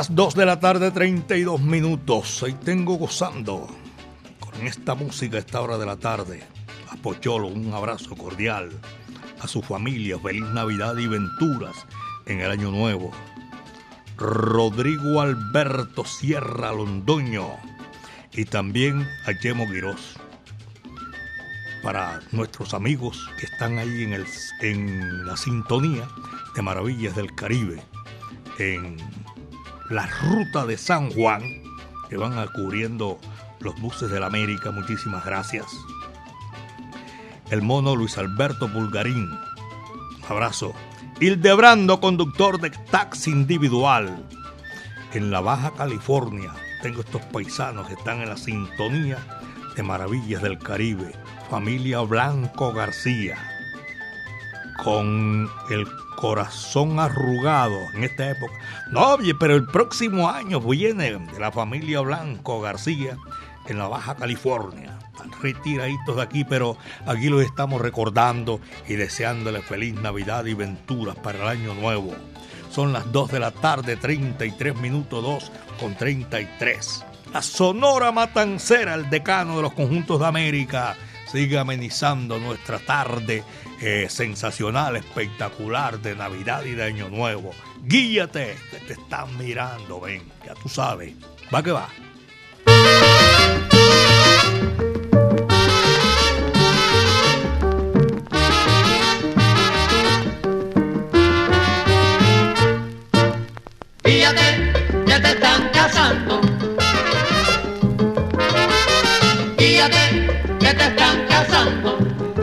las 0.02 0.16
2 0.16 0.34
de 0.34 0.48
la 0.48 0.60
tarde, 0.60 0.90
32 0.90 1.62
minutos. 1.62 2.42
Ahí 2.42 2.54
tengo 2.54 2.96
gozando 2.96 3.68
con 4.40 4.66
esta 4.66 4.96
música 4.96 5.38
a 5.38 5.42
esta 5.42 5.62
hora 5.62 5.78
de 5.78 5.86
la 5.86 5.96
tarde. 5.96 6.42
A 6.90 6.96
Pocholo, 6.96 7.46
un 7.46 7.72
abrazo 7.72 8.16
cordial. 8.16 8.72
A 9.42 9.48
su 9.48 9.62
familia, 9.62 10.18
feliz 10.18 10.42
Navidad 10.56 10.98
y 10.98 11.06
venturas 11.06 11.86
en 12.26 12.42
el 12.42 12.50
Año 12.50 12.72
Nuevo. 12.72 13.12
Rodrigo 14.18 15.22
Alberto 15.22 16.04
Sierra 16.04 16.72
Londoño 16.72 17.50
y 18.34 18.46
también 18.46 19.08
a 19.28 19.40
Yemo 19.40 19.68
Guirós. 19.68 20.16
Para 21.84 22.22
nuestros 22.32 22.74
amigos 22.74 23.30
que 23.40 23.46
están 23.46 23.78
ahí 23.78 24.02
en, 24.02 24.14
el, 24.14 24.26
en 24.62 25.28
la 25.28 25.38
sintonía 25.38 26.08
de 26.56 26.64
Maravillas 26.64 27.16
del 27.16 27.36
Caribe, 27.36 27.84
en 28.58 28.98
la 29.91 30.08
ruta 30.08 30.65
de 30.65 30.77
San 30.77 31.12
Juan, 31.12 31.43
que 32.10 32.15
van 32.15 32.47
cubriendo 32.47 33.19
los 33.60 33.80
buses 33.82 34.10
de 34.10 34.19
la 34.19 34.27
América. 34.27 34.71
Muchísimas 34.71 35.25
gracias. 35.25 35.65
El 37.49 37.62
mono 37.62 37.95
Luis 37.95 38.17
Alberto 38.17 38.69
Bulgarín. 38.69 39.27
Un 39.27 40.25
abrazo. 40.30 40.73
Hildebrando, 41.19 41.99
conductor 41.99 42.60
de 42.62 42.69
taxi 42.69 43.32
individual. 43.32 44.25
En 45.13 45.30
la 45.30 45.41
Baja 45.41 45.71
California 45.71 46.54
tengo 46.82 47.01
estos 47.01 47.21
paisanos 47.23 47.88
que 47.88 47.95
están 47.95 48.21
en 48.21 48.30
la 48.30 48.38
sintonía 48.38 49.17
de 49.75 49.84
Maravillas 49.84 50.41
del 50.41 50.58
Caribe. 50.58 51.12
Familia 51.49 51.99
Blanco 51.99 52.71
García. 52.71 53.51
Con 54.84 55.50
el 55.70 55.88
corazón 56.15 57.00
arrugado 57.00 57.78
en 57.96 58.04
esta 58.04 58.30
época. 58.30 58.54
No, 58.91 59.15
oye, 59.15 59.34
pero 59.36 59.56
el 59.56 59.65
próximo 59.65 60.30
año 60.30 60.60
viene 60.60 61.17
de 61.17 61.39
la 61.39 61.52
familia 61.52 62.02
Blanco 62.02 62.62
García 62.62 63.17
en 63.67 63.78
la 63.78 63.88
Baja 63.88 64.15
California. 64.15 64.98
Están 65.12 65.32
retiraditos 65.41 66.15
de 66.15 66.22
aquí, 66.22 66.44
pero 66.44 66.78
aquí 67.06 67.30
los 67.30 67.44
estamos 67.44 67.82
recordando 67.82 68.60
y 68.88 68.96
deseándole 68.96 69.62
feliz 69.62 69.96
Navidad 69.96 70.46
y 70.46 70.54
venturas 70.54 71.15
para 71.15 71.39
el 71.39 71.48
año 71.48 71.74
nuevo. 71.74 72.13
Son 72.72 72.94
las 72.94 73.12
2 73.12 73.32
de 73.32 73.39
la 73.39 73.52
tarde, 73.52 73.98
33 73.98 74.76
minutos 74.78 75.24
2 75.24 75.52
con 75.80 75.96
33. 75.96 77.06
La 77.34 77.41
Sonora 77.41 78.12
Matancera, 78.12 78.94
el 78.94 79.10
decano 79.10 79.58
de 79.58 79.63
los 79.63 79.74
conjuntos 79.74 80.20
de 80.20 80.28
América, 80.28 80.96
sigue 81.32 81.58
amenizando 81.58 82.39
nuestra 82.39 82.80
tarde 82.80 83.44
eh, 83.82 84.08
sensacional, 84.10 84.98
espectacular 84.98 86.02
de 86.02 86.15
Navidad 86.15 86.63
y 86.65 86.72
de 86.72 86.84
Año 86.84 87.10
Nuevo. 87.10 87.52
Guíate, 87.84 88.58
que 88.70 88.78
te 88.80 88.94
están 88.94 89.38
mirando, 89.38 90.02
ven, 90.02 90.22
ya 90.46 90.54
tú 90.56 90.67
sabes. 90.67 91.13
Va 91.54 91.63
que 91.63 91.72
va. 91.72 91.89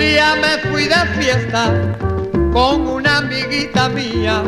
Día 0.08 0.36
me 0.36 0.70
fui 0.70 0.84
de 0.84 1.02
fiesta 1.18 1.64
con 2.52 2.86
una 2.86 3.18
amiguita 3.18 3.88
mía 3.90 4.42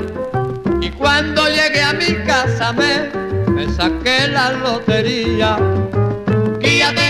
y 0.80 0.88
cuando 0.90 1.48
llegué 1.48 1.82
a 1.82 1.92
mi 1.92 2.14
casa 2.24 2.72
me, 2.72 3.68
saqué 3.76 4.28
la 4.28 4.52
lotería. 4.52 5.58
Fíjate 6.62 7.08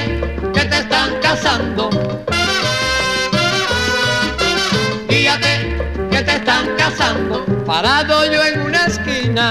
que 0.53 0.65
te 0.65 0.79
están 0.85 1.11
casando. 1.23 1.91
Fíjate 5.09 5.53
que 6.11 6.23
te 6.23 6.35
están 6.41 6.67
casando. 6.77 7.45
Parado 7.65 8.25
yo 8.33 8.45
en 8.45 8.63
una 8.63 8.87
esquina, 8.87 9.47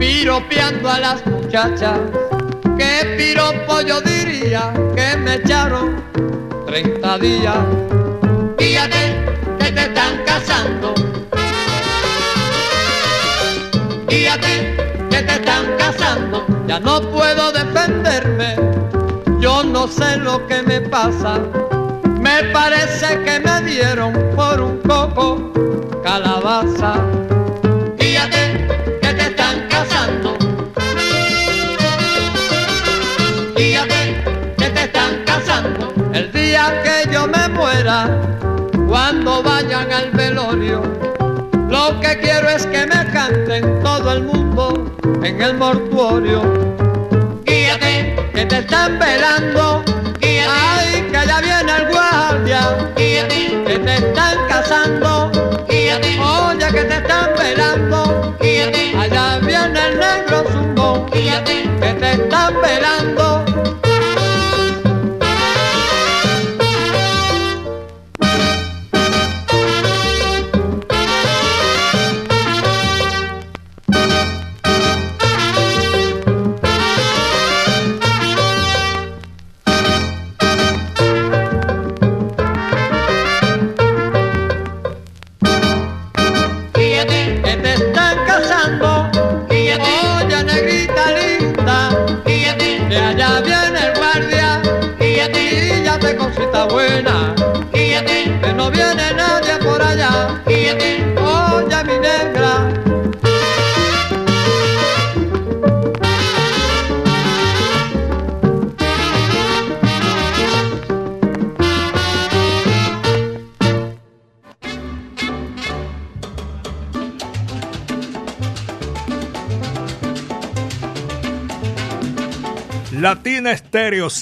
piropeando 0.00 0.90
a 0.90 0.98
las 0.98 1.26
muchachas. 1.26 2.00
¿Qué 2.76 2.92
piropo 3.16 3.82
yo 3.82 4.00
diría 4.00 4.72
que 4.96 5.16
me 5.16 5.34
echaron 5.34 6.02
30 6.66 7.18
días? 7.18 7.99
Están 10.10 10.24
casando. 10.24 10.94
Fíjate 14.08 14.76
que 15.08 15.22
te 15.22 15.32
están 15.32 15.76
casando. 15.78 16.44
Ya 16.66 16.80
no 16.80 17.00
puedo 17.00 17.52
defenderme, 17.52 18.56
yo 19.38 19.62
no 19.62 19.86
sé 19.86 20.16
lo 20.16 20.44
que 20.48 20.62
me 20.62 20.80
pasa. 20.80 21.38
Me 22.18 22.42
parece 22.52 23.22
que 23.22 23.38
me 23.38 23.60
dieron 23.62 24.12
por 24.34 24.60
un 24.60 24.78
coco 24.78 25.52
calabaza. 26.02 26.94
Fíjate 27.96 28.66
que 28.66 28.66
te 28.66 28.69
al 39.88 40.10
velorio, 40.10 40.82
lo 41.70 41.98
que 42.00 42.18
quiero 42.20 42.48
es 42.50 42.66
que 42.66 42.86
me 42.86 43.10
canten 43.12 43.80
todo 43.82 44.12
el 44.12 44.24
mundo 44.24 44.94
en 45.22 45.40
el 45.40 45.54
mortuorio. 45.54 46.42
Guíate, 47.44 48.14
que 48.34 48.44
te 48.44 48.58
están 48.58 48.98
velando. 48.98 49.39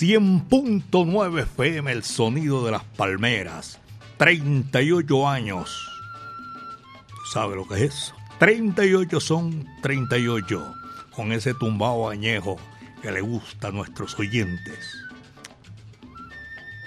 100.9 0.01 1.43
FM, 1.43 1.91
el 1.91 2.05
sonido 2.05 2.65
de 2.65 2.71
las 2.71 2.85
palmeras. 2.85 3.81
38 4.19 5.29
años. 5.29 5.91
¿Tú 7.09 7.31
sabes 7.33 7.57
lo 7.57 7.67
que 7.67 7.75
es 7.75 7.81
eso? 7.93 8.15
38 8.39 9.19
son 9.19 9.67
38. 9.83 10.75
Con 11.11 11.33
ese 11.33 11.53
tumbado 11.53 12.09
añejo 12.09 12.59
que 13.03 13.11
le 13.11 13.23
gusta 13.23 13.69
a 13.69 13.73
nuestros 13.73 14.17
oyentes. 14.21 14.79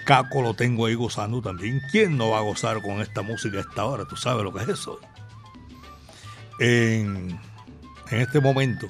Caco 0.06 0.41
lo 0.41 0.54
tengo 0.54 0.86
ahí 0.86 0.95
gozando 0.95 1.41
también. 1.41 1.82
¿Quién 1.91 2.15
no 2.15 2.30
va 2.30 2.38
a 2.38 2.43
gozar 2.43 2.82
con 2.82 3.02
esta 3.02 3.24
música 3.24 3.58
a 3.58 3.62
esta 3.62 3.84
hora? 3.84 4.06
¿Tú 4.06 4.15
sabes 4.15 4.45
lo 4.45 4.54
que 4.54 4.63
es 4.63 4.69
eso? 4.69 5.02
En, 6.60 7.38
en 8.10 8.21
este 8.21 8.39
momento 8.39 8.88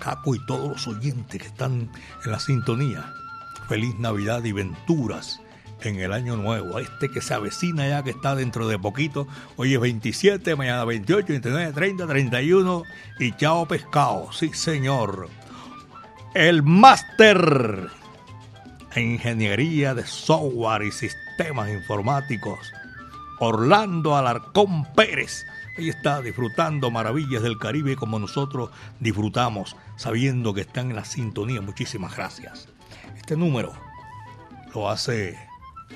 Caco 0.00 0.34
y 0.34 0.44
todos 0.46 0.68
los 0.68 0.88
oyentes 0.88 1.40
que 1.40 1.46
están 1.46 1.90
en 2.24 2.32
la 2.32 2.40
sintonía. 2.40 3.12
Feliz 3.68 3.96
Navidad 4.00 4.42
y 4.42 4.50
venturas 4.50 5.40
en 5.82 6.00
el 6.00 6.12
año 6.12 6.36
nuevo. 6.36 6.78
Este 6.78 7.10
que 7.10 7.20
se 7.20 7.34
avecina 7.34 7.88
ya, 7.88 8.02
que 8.02 8.10
está 8.10 8.34
dentro 8.34 8.68
de 8.68 8.78
poquito. 8.78 9.26
Hoy 9.56 9.74
es 9.74 9.80
27, 9.80 10.56
mañana 10.56 10.84
28, 10.84 11.26
29, 11.28 11.72
30, 11.72 12.06
31 12.06 12.82
y 13.18 13.32
chao 13.36 13.66
pescado. 13.66 14.32
Sí, 14.32 14.50
señor. 14.52 15.28
El 16.34 16.62
máster 16.62 17.90
en 18.94 19.12
ingeniería 19.12 19.94
de 19.94 20.06
software 20.06 20.82
y 20.82 20.92
sistemas 20.92 21.70
informáticos. 21.70 22.58
Orlando 23.38 24.16
Alarcón 24.16 24.84
Pérez. 24.94 25.46
Ahí 25.78 25.88
está 25.88 26.20
disfrutando 26.20 26.90
maravillas 26.90 27.42
del 27.42 27.58
Caribe 27.58 27.96
como 27.96 28.18
nosotros 28.18 28.70
disfrutamos, 28.98 29.76
sabiendo 29.96 30.52
que 30.52 30.62
están 30.62 30.90
en 30.90 30.96
la 30.96 31.04
sintonía. 31.04 31.60
Muchísimas 31.60 32.16
gracias. 32.16 32.68
Este 33.16 33.36
número 33.36 33.72
lo 34.74 34.90
hace 34.90 35.38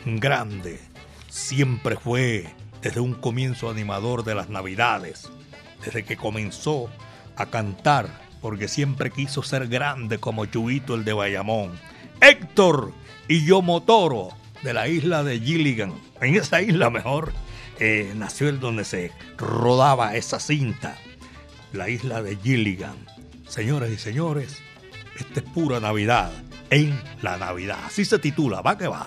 grande. 0.05 0.81
Siempre 1.29 1.97
fue 1.97 2.55
desde 2.83 3.01
un 3.01 3.15
comienzo 3.15 3.69
animador 3.71 4.25
de 4.25 4.35
las 4.35 4.49
Navidades, 4.49 5.31
desde 5.85 6.05
que 6.05 6.17
comenzó 6.17 6.89
a 7.37 7.47
cantar, 7.47 8.09
porque 8.41 8.69
siempre 8.69 9.11
quiso 9.11 9.43
ser 9.43 9.69
grande 9.69 10.19
como 10.19 10.47
Chubito 10.47 10.95
el 10.95 11.05
de 11.05 11.13
Bayamón. 11.13 11.73
Héctor 12.21 12.93
y 13.27 13.45
yo 13.45 13.63
Motoro, 13.63 14.29
de 14.63 14.73
la 14.73 14.87
isla 14.89 15.25
de 15.25 15.41
Gilligan. 15.41 15.95
En 16.21 16.37
esa 16.37 16.63
isla 16.63 16.91
mejor 16.91 17.33
eh, 17.79 18.13
nació 18.17 18.49
el 18.49 18.61
donde 18.61 18.85
se 18.85 19.13
rodaba 19.37 20.15
esa 20.15 20.39
cinta, 20.41 20.97
la 21.73 21.89
isla 21.89 22.23
de 22.23 22.37
Gilligan. 22.37 22.97
Señoras 23.49 23.91
y 23.91 23.99
señores, 23.99 24.63
esta 25.19 25.41
es 25.41 25.47
pura 25.47 25.81
Navidad 25.81 26.33
en 26.71 27.01
la 27.23 27.37
Navidad. 27.37 27.79
Así 27.87 28.05
se 28.05 28.19
titula, 28.19 28.63
va 28.63 28.77
que 28.77 28.89
va. 28.89 29.07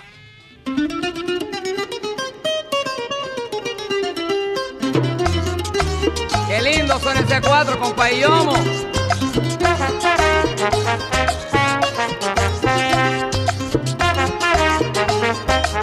Qué 6.47 6.61
lindo 6.61 6.99
son 6.99 7.17
ese 7.17 7.41
cuatro, 7.41 7.79
compa 7.79 8.11
yomo. 8.11 8.53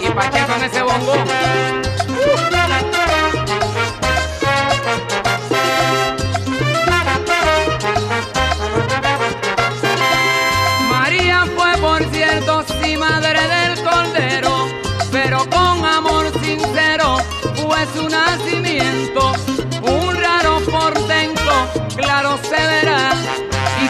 Y 0.01 0.09
pa' 0.09 0.29
qué 0.31 0.45
con 0.45 0.63
ese 0.63 0.81
bongo. 0.81 1.84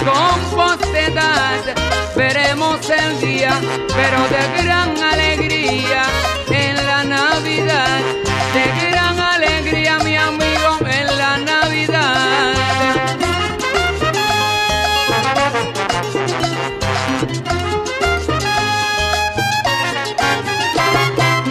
Con 0.06 0.40
posteridad 0.56 1.62
veremos 2.16 2.80
el 2.90 3.20
día, 3.20 3.60
pero 3.88 4.20
de 4.34 4.64
gran 4.64 4.96
alegría 5.02 6.04
en 6.50 6.76
la 6.76 7.04
Navidad, 7.04 8.00
de 8.54 8.90
gran 8.90 9.20
alegría, 9.20 9.98
mi 10.00 10.16
amigo, 10.16 10.78
en 10.86 11.18
la 11.18 11.38
Navidad. 11.38 12.54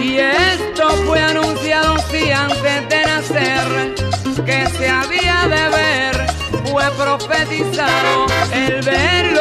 Y 0.00 0.18
esto 0.18 0.88
fue 1.06 1.20
anunciado 1.20 1.94
antes 1.94 2.88
de 2.88 3.04
nacer, 3.04 3.94
que 4.46 4.66
se 4.78 4.88
había 4.88 5.48
de 5.48 5.68
ver, 5.68 6.26
fue 6.64 6.84
profetizado 6.92 8.33
el 8.66 8.80
verlo 8.82 9.33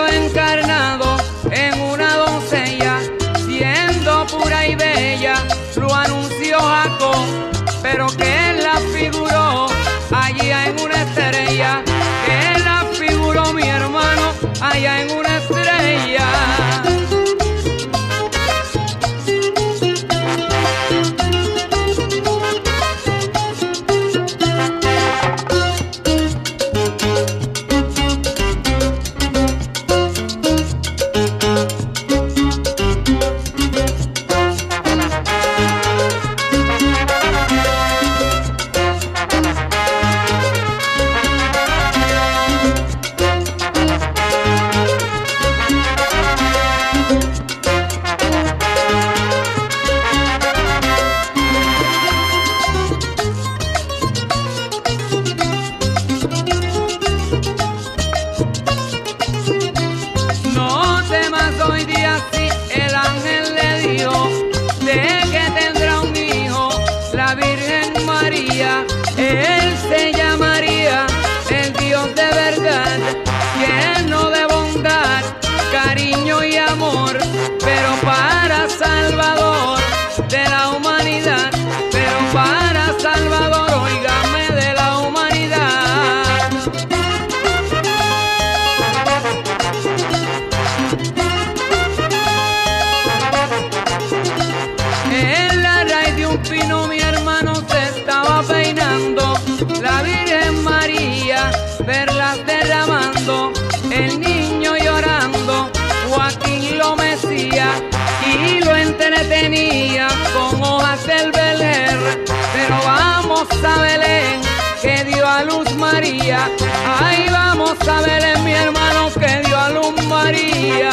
Ay, 115.96 117.28
vamos 117.30 117.78
a 117.88 118.02
Belén, 118.02 118.44
mi 118.44 118.52
hermano, 118.52 119.10
que 119.14 119.42
dio 119.46 119.56
a 119.56 119.70
luz 119.70 120.08
María. 120.08 120.92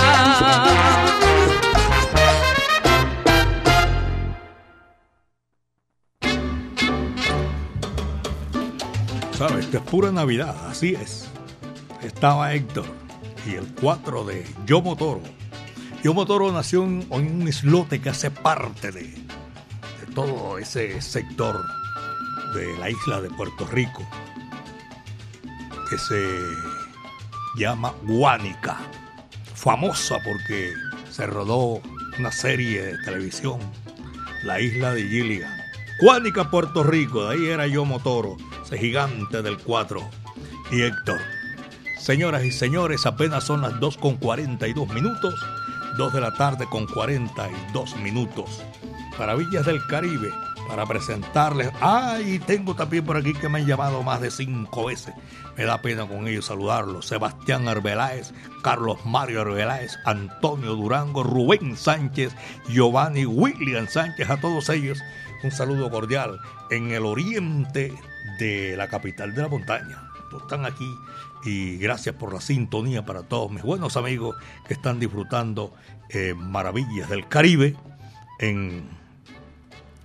¿Sabes? 9.39 9.65
Esto 9.65 9.79
es 9.79 9.83
pura 9.85 10.13
Navidad, 10.13 10.55
así 10.69 10.95
es. 10.95 11.29
Estaba 12.03 12.53
Héctor 12.53 12.85
y 13.47 13.55
el 13.55 13.67
4 13.81 14.25
de 14.25 14.47
Yo 14.67 14.83
Motoro. 14.83 15.23
Yo 16.05 16.13
Motoro 16.13 16.53
nació 16.53 16.85
en, 16.85 17.07
en 17.11 17.41
un 17.41 17.49
islote 17.49 18.03
que 18.03 18.11
hace 18.11 18.31
parte 18.31 18.93
de 18.93 19.15
todo 20.15 20.59
ese 20.59 21.01
sector 21.01 21.65
de 22.55 22.77
la 22.79 22.91
isla 22.91 23.23
de 23.23 23.31
Puerto 23.31 23.67
Rico 23.67 24.07
que 25.91 25.99
se 25.99 26.41
llama 27.57 27.93
Guánica. 28.05 28.79
Famosa 29.55 30.19
porque 30.25 30.73
se 31.11 31.27
rodó 31.27 31.83
una 32.19 32.31
serie 32.31 32.81
de 32.83 32.99
televisión, 32.99 33.59
La 34.45 34.61
isla 34.61 34.93
de 34.93 35.03
Gilligan. 35.03 35.53
Guánica, 36.01 36.49
Puerto 36.51 36.85
Rico, 36.85 37.25
de 37.25 37.35
ahí 37.35 37.47
era 37.47 37.67
yo 37.67 37.85
Motoro, 37.85 38.37
ese 38.65 38.79
gigante 38.79 39.43
del 39.43 39.59
4. 39.59 40.01
Y 40.71 40.83
Héctor. 40.83 41.19
Señoras 41.99 42.45
y 42.45 42.53
señores, 42.53 43.05
apenas 43.05 43.45
son 43.45 43.61
las 43.61 43.79
2 43.81 43.99
con 43.99 44.17
42 44.17 44.89
minutos, 44.95 45.35
2 45.99 46.13
de 46.13 46.21
la 46.21 46.33
tarde 46.35 46.67
con 46.71 46.87
42 46.87 47.97
minutos. 47.97 48.63
Maravillas 49.19 49.67
del 49.67 49.85
Caribe, 49.89 50.31
para 50.71 50.87
presentarles. 50.87 51.73
Ay, 51.81 52.39
tengo 52.47 52.77
también 52.77 53.05
por 53.05 53.17
aquí 53.17 53.35
que 53.35 53.49
me 53.49 53.59
han 53.59 53.67
llamado 53.67 54.05
más 54.05 54.21
de 54.21 54.31
cinco 54.31 54.85
veces. 54.87 55.13
Me 55.57 55.65
da 55.65 55.83
pena 55.83 56.07
con 56.07 56.29
ellos 56.29 56.47
saludarlos. 56.47 57.07
Sebastián 57.07 57.67
Arbeláez, 57.67 58.33
Carlos 58.63 59.05
Mario 59.05 59.41
Arbeláez, 59.41 59.99
Antonio 60.05 60.77
Durango, 60.77 61.25
Rubén 61.25 61.77
Sánchez, 61.77 62.33
Giovanni 62.69 63.27
William 63.27 63.89
Sánchez, 63.89 64.31
a 64.31 64.41
todos 64.41 64.69
ellos 64.69 65.03
un 65.43 65.51
saludo 65.51 65.91
cordial 65.91 66.39
en 66.71 66.93
el 66.93 67.05
oriente 67.05 67.93
de 68.39 68.77
la 68.77 68.87
capital 68.87 69.35
de 69.35 69.43
la 69.43 69.49
montaña. 69.49 70.09
Están 70.41 70.67
aquí 70.67 70.89
y 71.45 71.79
gracias 71.79 72.15
por 72.15 72.33
la 72.33 72.41
sintonía 72.41 73.05
para 73.05 73.25
todos 73.25 73.51
mis 73.51 73.65
buenos 73.65 73.97
amigos 73.97 74.37
que 74.69 74.75
están 74.75 75.01
disfrutando 75.01 75.75
eh, 76.11 76.35
maravillas 76.35 77.09
del 77.09 77.27
Caribe 77.27 77.75
en, 78.39 79.00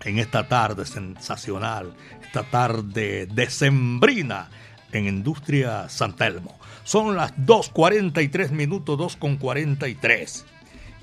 en 0.05 0.19
esta 0.19 0.47
tarde 0.47 0.85
sensacional, 0.85 1.93
esta 2.23 2.43
tarde 2.43 3.25
decembrina 3.25 4.49
en 4.91 5.07
Industria 5.07 5.89
San 5.89 6.15
Telmo. 6.15 6.57
Son 6.83 7.15
las 7.15 7.35
2.43 7.35 8.51
minutos, 8.51 8.97
2.43. 9.19 10.43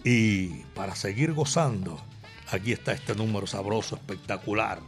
Y 0.05 0.47
para 0.75 0.95
seguir 0.95 1.33
gozando, 1.33 2.01
aquí 2.51 2.73
está 2.73 2.93
este 2.93 3.15
número 3.15 3.47
sabroso, 3.47 3.97
espectacular. 3.97 4.81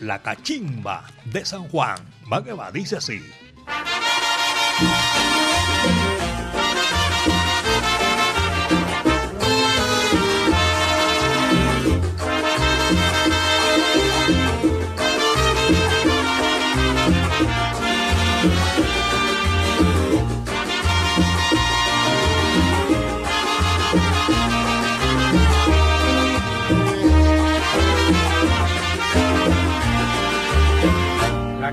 La 0.00 0.22
cachimba 0.22 1.04
de 1.24 1.44
San 1.44 1.68
Juan. 1.68 1.98
Va 2.30 2.42
que 2.42 2.52
va, 2.52 2.72
dice 2.72 2.96
así. 2.96 3.20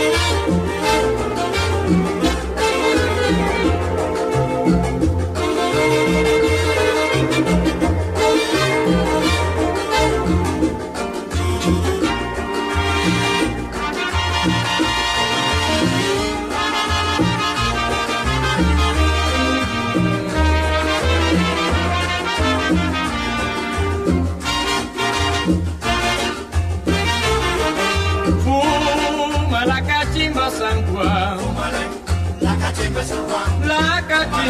Fuma 0.00 0.59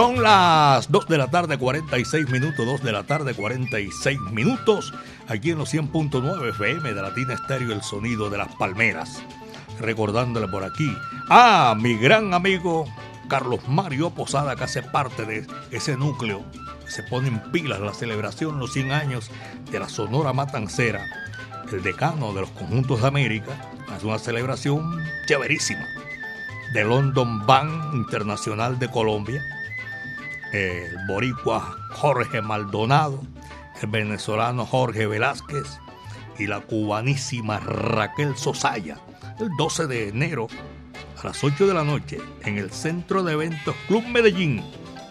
Son 0.00 0.22
las 0.22 0.90
2 0.90 1.08
de 1.08 1.18
la 1.18 1.30
tarde, 1.30 1.58
46 1.58 2.30
minutos, 2.30 2.64
2 2.64 2.82
de 2.82 2.90
la 2.90 3.02
tarde, 3.02 3.34
46 3.34 4.18
minutos, 4.32 4.94
aquí 5.28 5.50
en 5.50 5.58
los 5.58 5.74
100.9 5.74 6.48
FM 6.48 6.94
de 6.94 7.02
Latina 7.02 7.34
Estéreo, 7.34 7.70
el 7.74 7.82
sonido 7.82 8.30
de 8.30 8.38
las 8.38 8.48
palmeras. 8.54 9.22
Recordándole 9.78 10.48
por 10.48 10.64
aquí 10.64 10.90
a 11.28 11.76
mi 11.78 11.98
gran 11.98 12.32
amigo 12.32 12.86
Carlos 13.28 13.60
Mario 13.68 14.08
Posada, 14.08 14.56
que 14.56 14.64
hace 14.64 14.82
parte 14.82 15.26
de 15.26 15.46
ese 15.70 15.98
núcleo. 15.98 16.46
Se 16.86 17.02
pone 17.02 17.28
en 17.28 17.52
pilas 17.52 17.80
la 17.80 17.92
celebración, 17.92 18.58
los 18.58 18.72
100 18.72 18.92
años 18.92 19.30
de 19.70 19.80
la 19.80 19.90
Sonora 19.90 20.32
Matancera, 20.32 21.04
el 21.70 21.82
decano 21.82 22.32
de 22.32 22.40
los 22.40 22.50
conjuntos 22.52 23.02
de 23.02 23.08
América. 23.08 23.52
Es 23.94 24.02
una 24.02 24.18
celebración 24.18 24.98
chéverísima. 25.26 25.84
De 26.72 26.84
London 26.84 27.44
Band 27.44 27.94
Internacional 27.94 28.78
de 28.78 28.90
Colombia, 28.90 29.42
el 30.52 30.96
boricua 31.06 31.76
Jorge 31.90 32.42
Maldonado, 32.42 33.22
el 33.80 33.88
venezolano 33.88 34.66
Jorge 34.66 35.06
Velázquez 35.06 35.78
y 36.38 36.46
la 36.46 36.60
cubanísima 36.60 37.60
Raquel 37.60 38.36
Sosaya, 38.36 38.98
el 39.38 39.50
12 39.56 39.86
de 39.86 40.08
enero 40.08 40.48
a 41.22 41.26
las 41.26 41.44
8 41.44 41.66
de 41.66 41.74
la 41.74 41.84
noche 41.84 42.18
en 42.42 42.58
el 42.58 42.70
Centro 42.70 43.22
de 43.22 43.34
Eventos 43.34 43.76
Club 43.86 44.04
Medellín, 44.06 44.64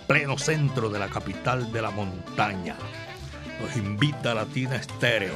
pleno 0.07 0.37
centro 0.37 0.89
de 0.89 0.99
la 0.99 1.07
capital 1.07 1.71
de 1.71 1.81
la 1.81 1.91
montaña. 1.91 2.75
Nos 3.61 3.75
invita 3.77 4.33
Latina 4.33 4.75
Estéreo, 4.75 5.35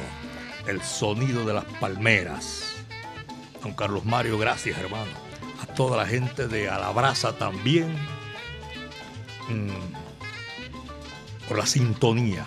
el 0.66 0.82
sonido 0.82 1.44
de 1.44 1.54
las 1.54 1.64
palmeras. 1.80 2.74
Don 3.62 3.72
Carlos 3.74 4.04
Mario, 4.04 4.38
gracias 4.38 4.78
hermano. 4.78 5.12
A 5.62 5.66
toda 5.66 5.96
la 5.96 6.06
gente 6.06 6.48
de 6.48 6.68
Alabraza 6.68 7.32
también. 7.38 7.96
Mm, 9.48 9.68
por 11.48 11.58
la 11.58 11.66
sintonía. 11.66 12.46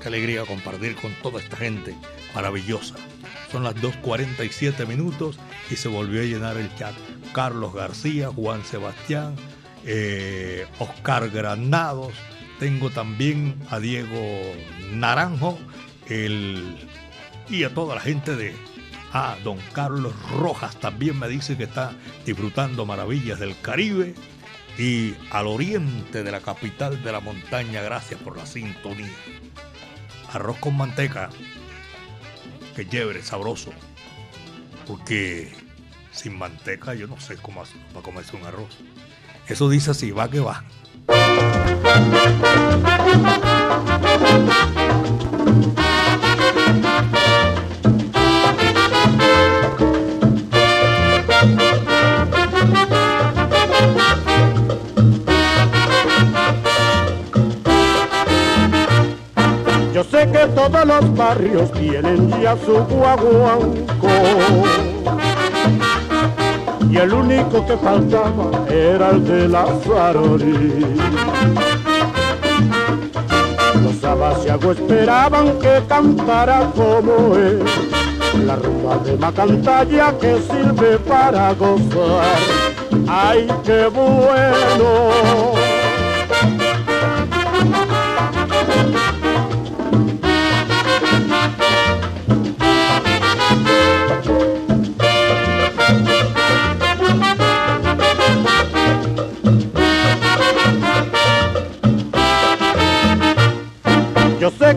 Qué 0.00 0.08
alegría 0.08 0.44
compartir 0.44 0.96
con 0.96 1.12
toda 1.22 1.40
esta 1.40 1.56
gente 1.56 1.94
maravillosa. 2.34 2.94
Son 3.50 3.62
las 3.62 3.74
2.47 3.76 4.86
minutos 4.86 5.38
y 5.70 5.76
se 5.76 5.88
volvió 5.88 6.20
a 6.20 6.24
llenar 6.24 6.56
el 6.56 6.74
chat. 6.76 6.94
Carlos 7.32 7.74
García, 7.74 8.28
Juan 8.28 8.64
Sebastián, 8.64 9.34
eh, 9.84 10.66
Oscar 10.78 11.30
Granados. 11.30 12.12
Tengo 12.58 12.90
también 12.90 13.56
a 13.70 13.78
Diego 13.78 14.54
Naranjo 14.92 15.58
el, 16.08 16.76
y 17.48 17.64
a 17.64 17.74
toda 17.74 17.94
la 17.94 18.00
gente 18.00 18.36
de... 18.36 18.54
Ah, 19.12 19.36
don 19.44 19.58
Carlos 19.72 20.14
Rojas 20.30 20.76
también 20.76 21.18
me 21.18 21.28
dice 21.28 21.56
que 21.56 21.64
está 21.64 21.92
disfrutando 22.26 22.84
maravillas 22.84 23.38
del 23.38 23.58
Caribe 23.60 24.14
y 24.78 25.14
al 25.30 25.46
oriente 25.46 26.22
de 26.22 26.30
la 26.30 26.40
capital 26.40 27.02
de 27.02 27.12
la 27.12 27.20
montaña. 27.20 27.82
Gracias 27.82 28.20
por 28.20 28.36
la 28.36 28.46
sintonía. 28.46 29.12
Arroz 30.32 30.58
con 30.58 30.76
manteca, 30.76 31.30
que 32.74 32.88
chévere, 32.88 33.22
sabroso. 33.22 33.72
Porque 34.86 35.52
sin 36.12 36.38
manteca 36.38 36.94
yo 36.94 37.06
no 37.06 37.18
sé 37.20 37.36
cómo 37.36 37.62
hacer 37.62 37.80
para 37.92 38.02
comerse 38.02 38.36
un 38.36 38.44
arroz. 38.44 38.76
Eso 39.48 39.68
dice 39.68 39.92
así, 39.92 40.10
va 40.10 40.28
que 40.30 40.40
va. 40.40 40.64
Los 60.86 61.16
barrios 61.16 61.70
tienen 61.72 62.30
ya 62.40 62.56
su 62.64 62.74
guaguanco. 62.74 64.08
Y 66.90 66.96
el 66.96 67.12
único 67.12 67.66
que 67.66 67.76
faltaba 67.76 68.50
era 68.70 69.10
el 69.10 69.24
de 69.24 69.48
la 69.48 69.66
Farori. 69.66 70.96
Los 73.82 74.04
abasiagos 74.04 74.78
esperaban 74.78 75.58
que 75.58 75.82
cantara 75.88 76.70
como 76.74 77.34
él. 77.36 77.62
La 78.46 78.56
rumba 78.56 78.98
de 78.98 79.16
Macantalla 79.16 80.16
que 80.18 80.38
sirve 80.40 80.98
para 80.98 81.52
gozar. 81.54 82.38
¡Ay, 83.08 83.48
qué 83.64 83.86
bueno! 83.86 85.55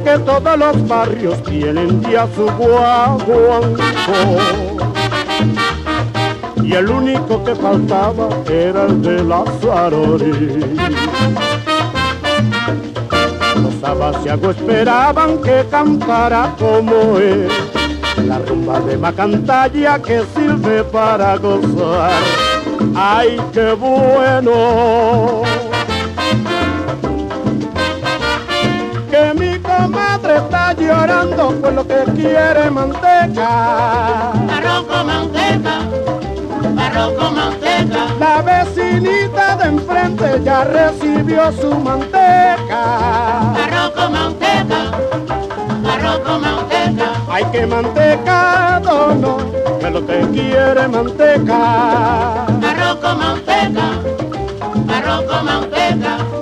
Que 0.09 0.19
todos 0.19 0.57
los 0.57 0.87
barrios 0.87 1.43
tienen 1.43 2.01
ya 2.01 2.27
su 2.35 2.45
guaguanco 2.45 3.83
y 6.63 6.73
el 6.73 6.89
único 6.89 7.43
que 7.43 7.53
faltaba 7.55 8.29
era 8.49 8.85
el 8.85 9.01
de 9.03 9.23
la 9.23 9.43
Farori. 9.61 10.87
Los 13.61 13.83
abasiagos 13.83 14.55
esperaban 14.57 15.41
que 15.43 15.65
cantara 15.69 16.55
como 16.57 17.19
él, 17.19 17.47
la 18.27 18.39
rumba 18.39 18.79
de 18.79 18.97
Macantalla 18.97 19.99
que 19.99 20.23
sirve 20.35 20.83
para 20.85 21.37
gozar. 21.37 22.21
¡Ay, 22.95 23.39
qué 23.53 23.73
bueno! 23.73 25.43
Está 30.69 30.81
llorando 30.81 31.49
por 31.61 31.73
lo 31.73 31.87
que 31.87 32.03
quiere 32.15 32.69
manteca. 32.69 34.31
Arroz 34.31 34.85
con 34.87 35.07
manteca, 35.07 35.79
arroz 36.77 37.13
con 37.13 37.35
manteca. 37.35 38.05
La 38.19 38.41
vecinita 38.41 39.55
de 39.57 39.65
enfrente 39.65 40.41
ya 40.43 40.63
recibió 40.65 41.51
su 41.53 41.73
manteca. 41.75 43.53
Arroz 43.53 43.91
con 43.95 44.11
manteca, 44.11 44.91
arroz 45.91 46.19
con 46.19 46.41
manteca. 46.41 47.11
Hay 47.29 47.45
que 47.45 47.65
mantecado 47.65 49.15
no, 49.15 49.37
que 49.79 49.89
lo 49.89 50.05
que 50.05 50.19
quiere 50.31 50.87
manteca. 50.87 52.45
Arroz 52.45 52.95
con 53.01 53.19
manteca, 53.19 53.89
arroz 54.87 55.23
con 55.23 55.45
manteca. 55.45 56.38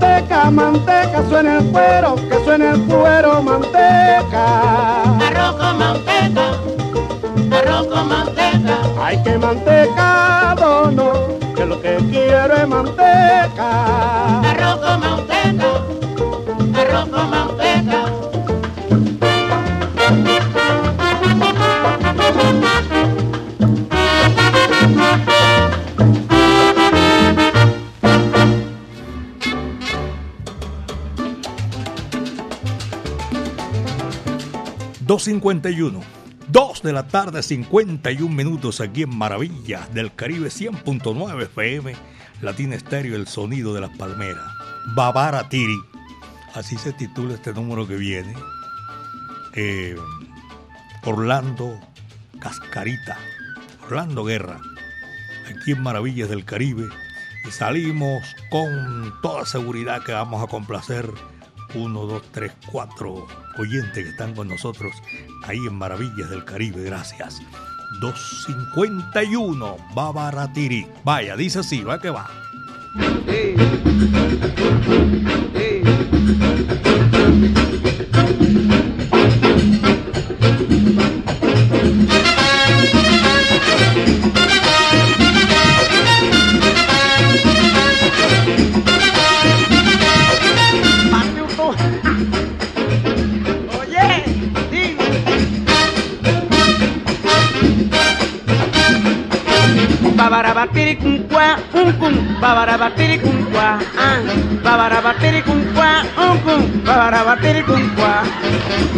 Manteca. 0.00 0.50
Manteca, 0.50 0.50
manteca, 0.50 1.28
suena 1.28 1.58
el 1.58 1.64
cuero, 1.66 2.14
que 2.16 2.44
suena 2.44 2.70
el 2.72 2.80
cuero, 2.84 3.42
manteca. 3.42 5.02
Arroz 5.26 5.56
con 5.56 5.78
manteca, 5.78 6.54
arroz 7.52 7.86
con 7.86 8.08
manteca. 8.08 8.76
Hay 9.02 9.22
que 9.22 9.38
mantecado, 9.38 9.89
...251... 35.28 36.00
2 36.48 36.82
de 36.82 36.92
la 36.92 37.06
tarde, 37.06 37.44
51 37.44 38.34
minutos 38.34 38.80
aquí 38.80 39.02
en 39.04 39.16
Maravillas 39.16 39.92
del 39.94 40.12
Caribe 40.12 40.48
100.9 40.48 41.42
FM, 41.44 41.94
Latina 42.42 42.74
Estéreo, 42.74 43.14
el 43.14 43.28
sonido 43.28 43.72
de 43.72 43.82
las 43.82 43.96
palmeras. 43.96 44.44
Babara 44.96 45.48
Tiri, 45.48 45.78
así 46.54 46.76
se 46.76 46.92
titula 46.92 47.34
este 47.34 47.52
número 47.52 47.86
que 47.86 47.94
viene. 47.94 48.34
Eh, 49.54 49.94
Orlando 51.04 51.78
Cascarita, 52.40 53.16
Orlando 53.84 54.24
Guerra, 54.24 54.60
aquí 55.48 55.72
en 55.72 55.82
Maravillas 55.82 56.28
del 56.28 56.44
Caribe. 56.44 56.88
Y 57.46 57.52
salimos 57.52 58.34
con 58.50 59.14
toda 59.22 59.46
seguridad 59.46 60.02
que 60.02 60.12
vamos 60.12 60.42
a 60.42 60.48
complacer 60.48 61.08
uno, 61.74 62.06
dos, 62.06 62.22
tres, 62.32 62.52
cuatro 62.70 63.26
oyentes 63.58 64.04
que 64.04 64.10
están 64.10 64.34
con 64.34 64.48
nosotros 64.48 64.92
ahí 65.44 65.58
en 65.58 65.74
Maravillas 65.74 66.30
del 66.30 66.44
Caribe. 66.44 66.82
Gracias. 66.82 67.40
251 68.00 69.76
Babaratiri. 69.94 70.86
Vaya, 71.04 71.36
dice 71.36 71.60
así, 71.60 71.82
va 71.82 72.00
que 72.00 72.10
va. 72.10 72.30
Matuto. 74.40 75.59
Cum 107.62 107.84
qua, 107.96 108.22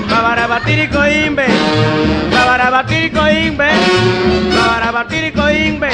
babarabatiri 0.08 0.88
coimbe, 0.88 1.46
babarabatiri 2.32 3.10
coimbe, 3.10 3.68
babarabatiri 4.54 5.30
coimbe, 5.32 5.90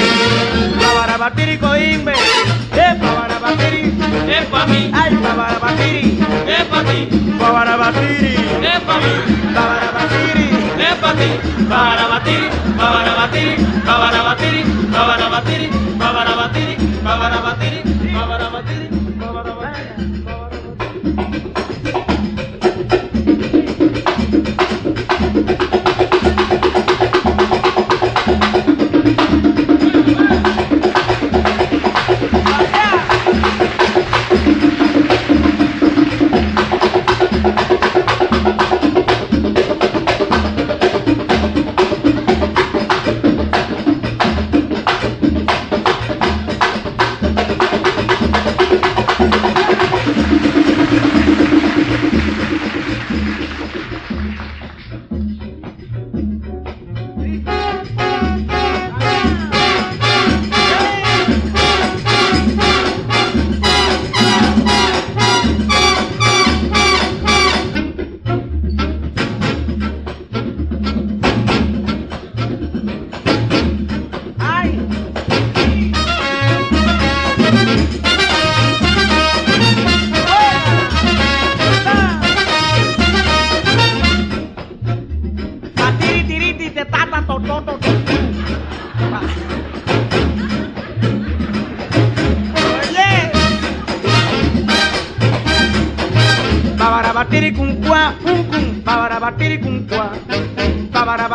babarabatiri 0.80 1.58
coimbe, 1.58 2.12
eh, 2.72 2.92
babarabatiri, 3.02 3.82
Es 4.28 4.46
pa' 4.46 4.66
mí, 4.66 4.90
ay, 4.94 5.14
babarabatiri, 5.16 6.18
es 6.46 6.64
pa' 6.70 6.82
ti, 6.82 6.98
babarabatiri, 7.38 8.34
es 8.72 8.80
pa' 8.86 8.98
mí, 9.02 9.12
babarabatiri. 9.54 10.57
Es 10.82 10.94
pa' 10.94 11.14
ti. 11.14 11.30
Para 11.68 12.08
batir, 12.08 12.50
para 12.76 13.14
batir, 13.14 13.56
para 13.84 14.22
batir, 14.22 14.68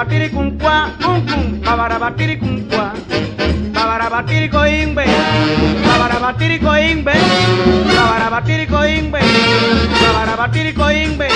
Babarabatiri 0.03 0.29
cum 0.35 0.57
qua, 0.59 0.91
un 1.07 1.23
cum, 1.25 1.61
babarabatiri 1.63 2.35
cum 2.37 2.67
qua. 2.67 2.91
Babarabatiri 3.71 4.49
coimbe, 4.49 5.05
babarabatiri 5.87 6.59
coimbe, 6.59 7.13
babarabatiri 7.87 8.65
coimbe, 8.67 9.19
babarabatiri 10.03 10.73
coimbe, 10.73 11.27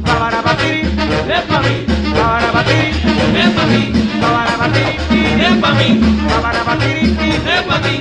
babarabatiri, 0.00 0.80
Es 1.28 1.44
pa' 1.44 1.60
mí, 1.60 1.74
babarabatiri. 2.16 2.88
es 3.36 3.52
pa' 3.52 3.66
mí, 3.68 3.82
Babarabatiri, 4.20 4.96
es 5.44 5.56
mí, 5.76 7.28
es 7.44 7.64
ti. 7.84 7.99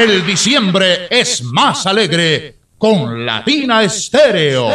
El 0.00 0.24
diciembre 0.24 1.08
es 1.10 1.42
más 1.42 1.86
alegre 1.86 2.56
con 2.78 3.26
Latina 3.26 3.82
Estéreo. 3.82 4.66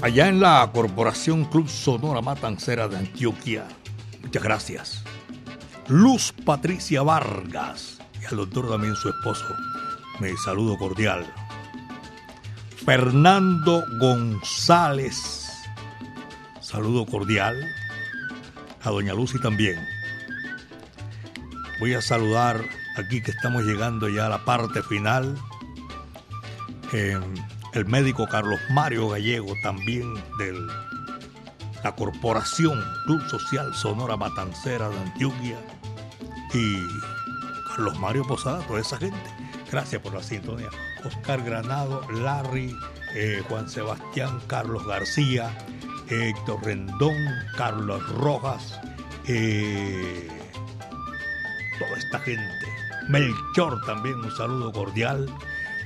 Allá 0.00 0.28
en 0.28 0.40
la 0.40 0.70
Corporación 0.72 1.44
Club 1.44 1.68
Sonora 1.68 2.22
Matancera 2.22 2.88
de 2.88 2.96
Antioquia. 2.96 3.68
Muchas 4.22 4.42
gracias. 4.42 5.04
Luz 5.88 6.32
Patricia 6.46 7.02
Vargas 7.02 7.98
y 8.18 8.24
al 8.24 8.36
doctor 8.36 8.70
también 8.70 8.96
su 8.96 9.10
esposo. 9.10 9.44
Mi 10.20 10.34
saludo 10.38 10.78
cordial. 10.78 11.26
Fernando 12.86 13.84
González. 14.00 15.41
Saludo 16.72 17.04
cordial. 17.04 17.54
A 18.82 18.88
doña 18.88 19.12
Lucy 19.12 19.38
también. 19.38 19.76
Voy 21.80 21.92
a 21.92 22.00
saludar 22.00 22.64
aquí 22.96 23.20
que 23.20 23.30
estamos 23.30 23.64
llegando 23.64 24.08
ya 24.08 24.24
a 24.24 24.30
la 24.30 24.44
parte 24.46 24.82
final. 24.82 25.36
Eh, 26.94 27.20
el 27.74 27.84
médico 27.84 28.26
Carlos 28.26 28.58
Mario 28.70 29.10
Gallego, 29.10 29.52
también 29.62 30.14
de 30.38 30.66
la 31.84 31.94
Corporación 31.94 32.82
Club 33.04 33.20
Social 33.28 33.74
Sonora 33.74 34.16
Matancera 34.16 34.88
de 34.88 34.98
Antioquia. 34.98 35.58
Y 36.54 36.76
Carlos 37.68 37.98
Mario 37.98 38.26
Posada, 38.26 38.66
toda 38.66 38.80
esa 38.80 38.96
gente. 38.96 39.30
Gracias 39.70 40.00
por 40.00 40.14
la 40.14 40.22
sintonía. 40.22 40.70
Oscar 41.04 41.42
Granado, 41.42 42.00
Larry, 42.10 42.74
eh, 43.14 43.42
Juan 43.46 43.68
Sebastián, 43.68 44.40
Carlos 44.46 44.86
García, 44.86 45.54
Héctor 46.12 46.64
Rendón, 46.64 47.16
Carlos 47.56 48.06
Rojas, 48.16 48.78
eh, 49.26 50.28
toda 51.78 51.96
esta 51.96 52.18
gente. 52.20 52.66
Melchor 53.08 53.80
también, 53.86 54.16
un 54.16 54.30
saludo 54.36 54.72
cordial 54.72 55.26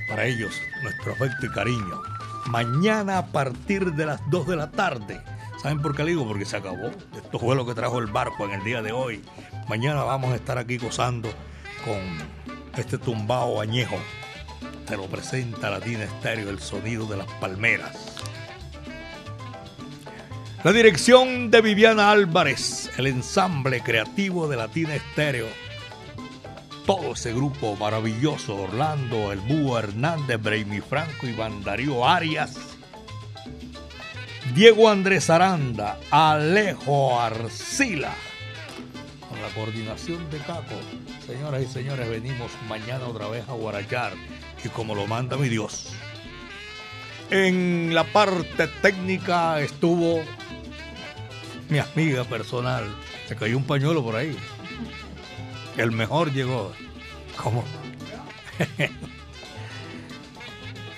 para 0.09 0.25
ellos, 0.25 0.53
nuestro 0.83 1.13
afecto 1.13 1.45
y 1.45 1.49
cariño. 1.49 2.01
Mañana 2.47 3.19
a 3.19 3.25
partir 3.27 3.93
de 3.93 4.05
las 4.05 4.21
2 4.29 4.47
de 4.47 4.55
la 4.55 4.71
tarde. 4.71 5.21
¿Saben 5.61 5.81
por 5.81 5.95
qué 5.95 6.03
le 6.03 6.11
digo? 6.11 6.27
Porque 6.27 6.45
se 6.45 6.57
acabó. 6.57 6.91
Esto 7.15 7.39
fue 7.39 7.55
lo 7.55 7.65
que 7.65 7.73
trajo 7.73 7.99
el 7.99 8.07
barco 8.07 8.45
en 8.45 8.51
el 8.51 8.63
día 8.63 8.81
de 8.81 8.91
hoy. 8.91 9.23
Mañana 9.67 10.03
vamos 10.03 10.31
a 10.31 10.35
estar 10.35 10.57
aquí 10.57 10.77
gozando 10.77 11.29
con 11.83 11.99
este 12.77 12.97
tumbao 12.97 13.59
añejo. 13.59 13.97
Te 14.85 14.95
lo 14.95 15.07
presenta 15.07 15.69
Latina 15.69 16.03
Estéreo, 16.03 16.49
el 16.49 16.59
sonido 16.59 17.05
de 17.05 17.17
las 17.17 17.27
palmeras. 17.33 18.17
La 20.67 20.73
dirección 20.73 21.49
de 21.49 21.61
Viviana 21.61 22.11
Álvarez, 22.11 22.91
el 22.97 23.07
ensamble 23.07 23.79
creativo 23.79 24.49
de 24.49 24.57
Latina 24.57 24.95
Estéreo. 24.95 25.47
Todo 26.85 27.13
ese 27.13 27.33
grupo 27.33 27.77
maravilloso, 27.77 28.63
Orlando, 28.63 29.31
El 29.31 29.39
Búho 29.39 29.79
Hernández, 29.79 30.41
Braimi 30.41 30.81
Franco, 30.81 31.25
Iván 31.25 31.63
Darío 31.63 32.05
Arias, 32.05 32.57
Diego 34.53 34.89
Andrés 34.89 35.29
Aranda, 35.29 35.99
Alejo 36.11 37.17
Arcila. 37.17 38.13
Con 39.29 39.41
la 39.41 39.47
coordinación 39.55 40.29
de 40.29 40.39
Caco, 40.39 40.75
señoras 41.25 41.63
y 41.63 41.67
señores, 41.67 42.09
venimos 42.09 42.51
mañana 42.67 43.07
otra 43.07 43.29
vez 43.29 43.47
a 43.47 43.53
Guarachar 43.53 44.11
y 44.61 44.67
como 44.67 44.95
lo 44.95 45.07
manda 45.07 45.37
mi 45.37 45.47
Dios. 45.47 45.93
En 47.29 47.95
la 47.95 48.03
parte 48.03 48.67
técnica 48.81 49.61
estuvo 49.61 50.25
mi 51.69 51.79
amiga 51.79 52.23
personal. 52.23 52.85
Se 53.27 53.35
cayó 53.35 53.57
un 53.57 53.63
pañuelo 53.63 54.03
por 54.03 54.15
ahí. 54.15 54.35
El 55.77 55.91
mejor 55.91 56.31
llegó. 56.33 56.71
¿Cómo? 57.35 57.63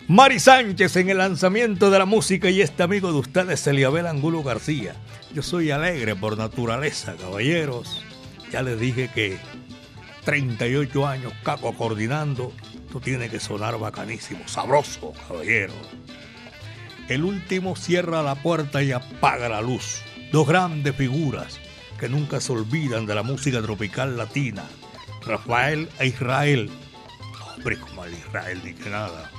Mari 0.07 0.39
Sánchez 0.39 0.95
en 0.95 1.09
el 1.09 1.20
lanzamiento 1.20 1.91
de 1.91 1.99
la 1.99 2.05
música 2.05 2.49
y 2.49 2.61
este 2.61 2.82
amigo 2.82 3.11
de 3.11 3.20
ustedes, 3.20 3.67
Eliabel 3.67 4.07
Angulo 4.07 4.41
García. 4.41 4.95
Yo 5.34 5.43
soy 5.43 5.70
alegre 5.70 6.15
por 6.15 6.38
naturaleza, 6.38 7.15
caballeros. 7.15 8.03
Ya 8.51 8.63
les 8.63 8.80
dije 8.80 9.11
que 9.13 9.38
38 10.26 11.07
años, 11.07 11.34
caco 11.43 11.74
coordinando, 11.74 12.51
esto 12.86 12.99
tiene 12.99 13.30
que 13.30 13.39
sonar 13.39 13.78
bacanísimo, 13.78 14.47
sabroso, 14.47 15.13
caballero. 15.28 15.74
El 17.07 17.24
último 17.24 17.76
cierra 17.76 18.24
la 18.24 18.36
puerta 18.36 18.82
y 18.82 18.91
apaga 18.91 19.49
la 19.49 19.61
luz. 19.61 20.01
Dos 20.32 20.47
grandes 20.47 20.95
figuras 20.95 21.59
que 21.99 22.07
nunca 22.07 22.39
se 22.39 22.51
olvidan 22.51 23.07
de 23.07 23.15
la 23.15 23.23
música 23.23 23.61
tropical 23.61 24.15
latina. 24.15 24.63
Rafael 25.25 25.89
e 25.99 26.07
Israel. 26.07 26.69
Hombre, 27.55 27.80
como 27.80 28.05
el 28.05 28.13
Israel, 28.13 28.61
ni 28.63 28.73
que 28.73 28.89
nada. 28.91 29.32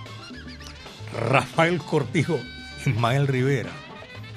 Rafael 1.29 1.79
Cortijo, 1.79 2.41
Ismael 2.85 3.29
Rivera. 3.29 3.71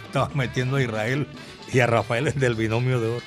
Estabas 0.06 0.36
metiendo 0.36 0.78
a 0.78 0.84
Israel 0.84 1.28
y 1.72 1.80
a 1.80 1.88
Rafael 1.88 2.32
del 2.36 2.54
binomio 2.54 3.02
de 3.02 3.08
oro. 3.08 3.26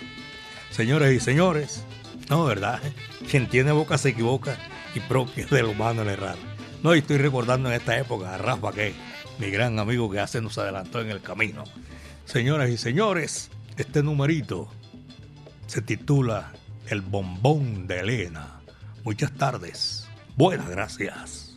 Señores 0.70 1.12
y 1.12 1.18
señores, 1.18 1.84
no, 2.28 2.44
¿verdad? 2.44 2.80
Quien 3.28 3.48
tiene 3.48 3.72
boca 3.72 3.98
se 3.98 4.10
equivoca 4.10 4.56
y 4.94 5.00
propio 5.00 5.44
es 5.44 5.50
del 5.50 5.66
humano 5.66 6.02
el 6.02 6.08
errar. 6.08 6.36
No, 6.82 6.94
y 6.94 6.98
estoy 6.98 7.16
recordando 7.18 7.68
en 7.68 7.74
esta 7.74 7.98
época 7.98 8.34
a 8.34 8.38
Rafa, 8.38 8.70
que 8.72 8.94
mi 9.38 9.50
gran 9.50 9.80
amigo 9.80 10.08
que 10.10 10.20
hace 10.20 10.40
nos 10.40 10.58
adelantó 10.58 11.00
en 11.00 11.10
el 11.10 11.20
camino. 11.20 11.64
Señoras 12.26 12.70
y 12.70 12.76
señores, 12.76 13.50
este 13.78 14.02
numerito 14.02 14.68
se 15.68 15.80
titula 15.80 16.52
El 16.88 17.00
bombón 17.00 17.86
de 17.86 18.00
Elena. 18.00 18.60
Muchas 19.04 19.32
tardes. 19.32 20.08
Buenas 20.36 20.68
gracias. 20.68 21.56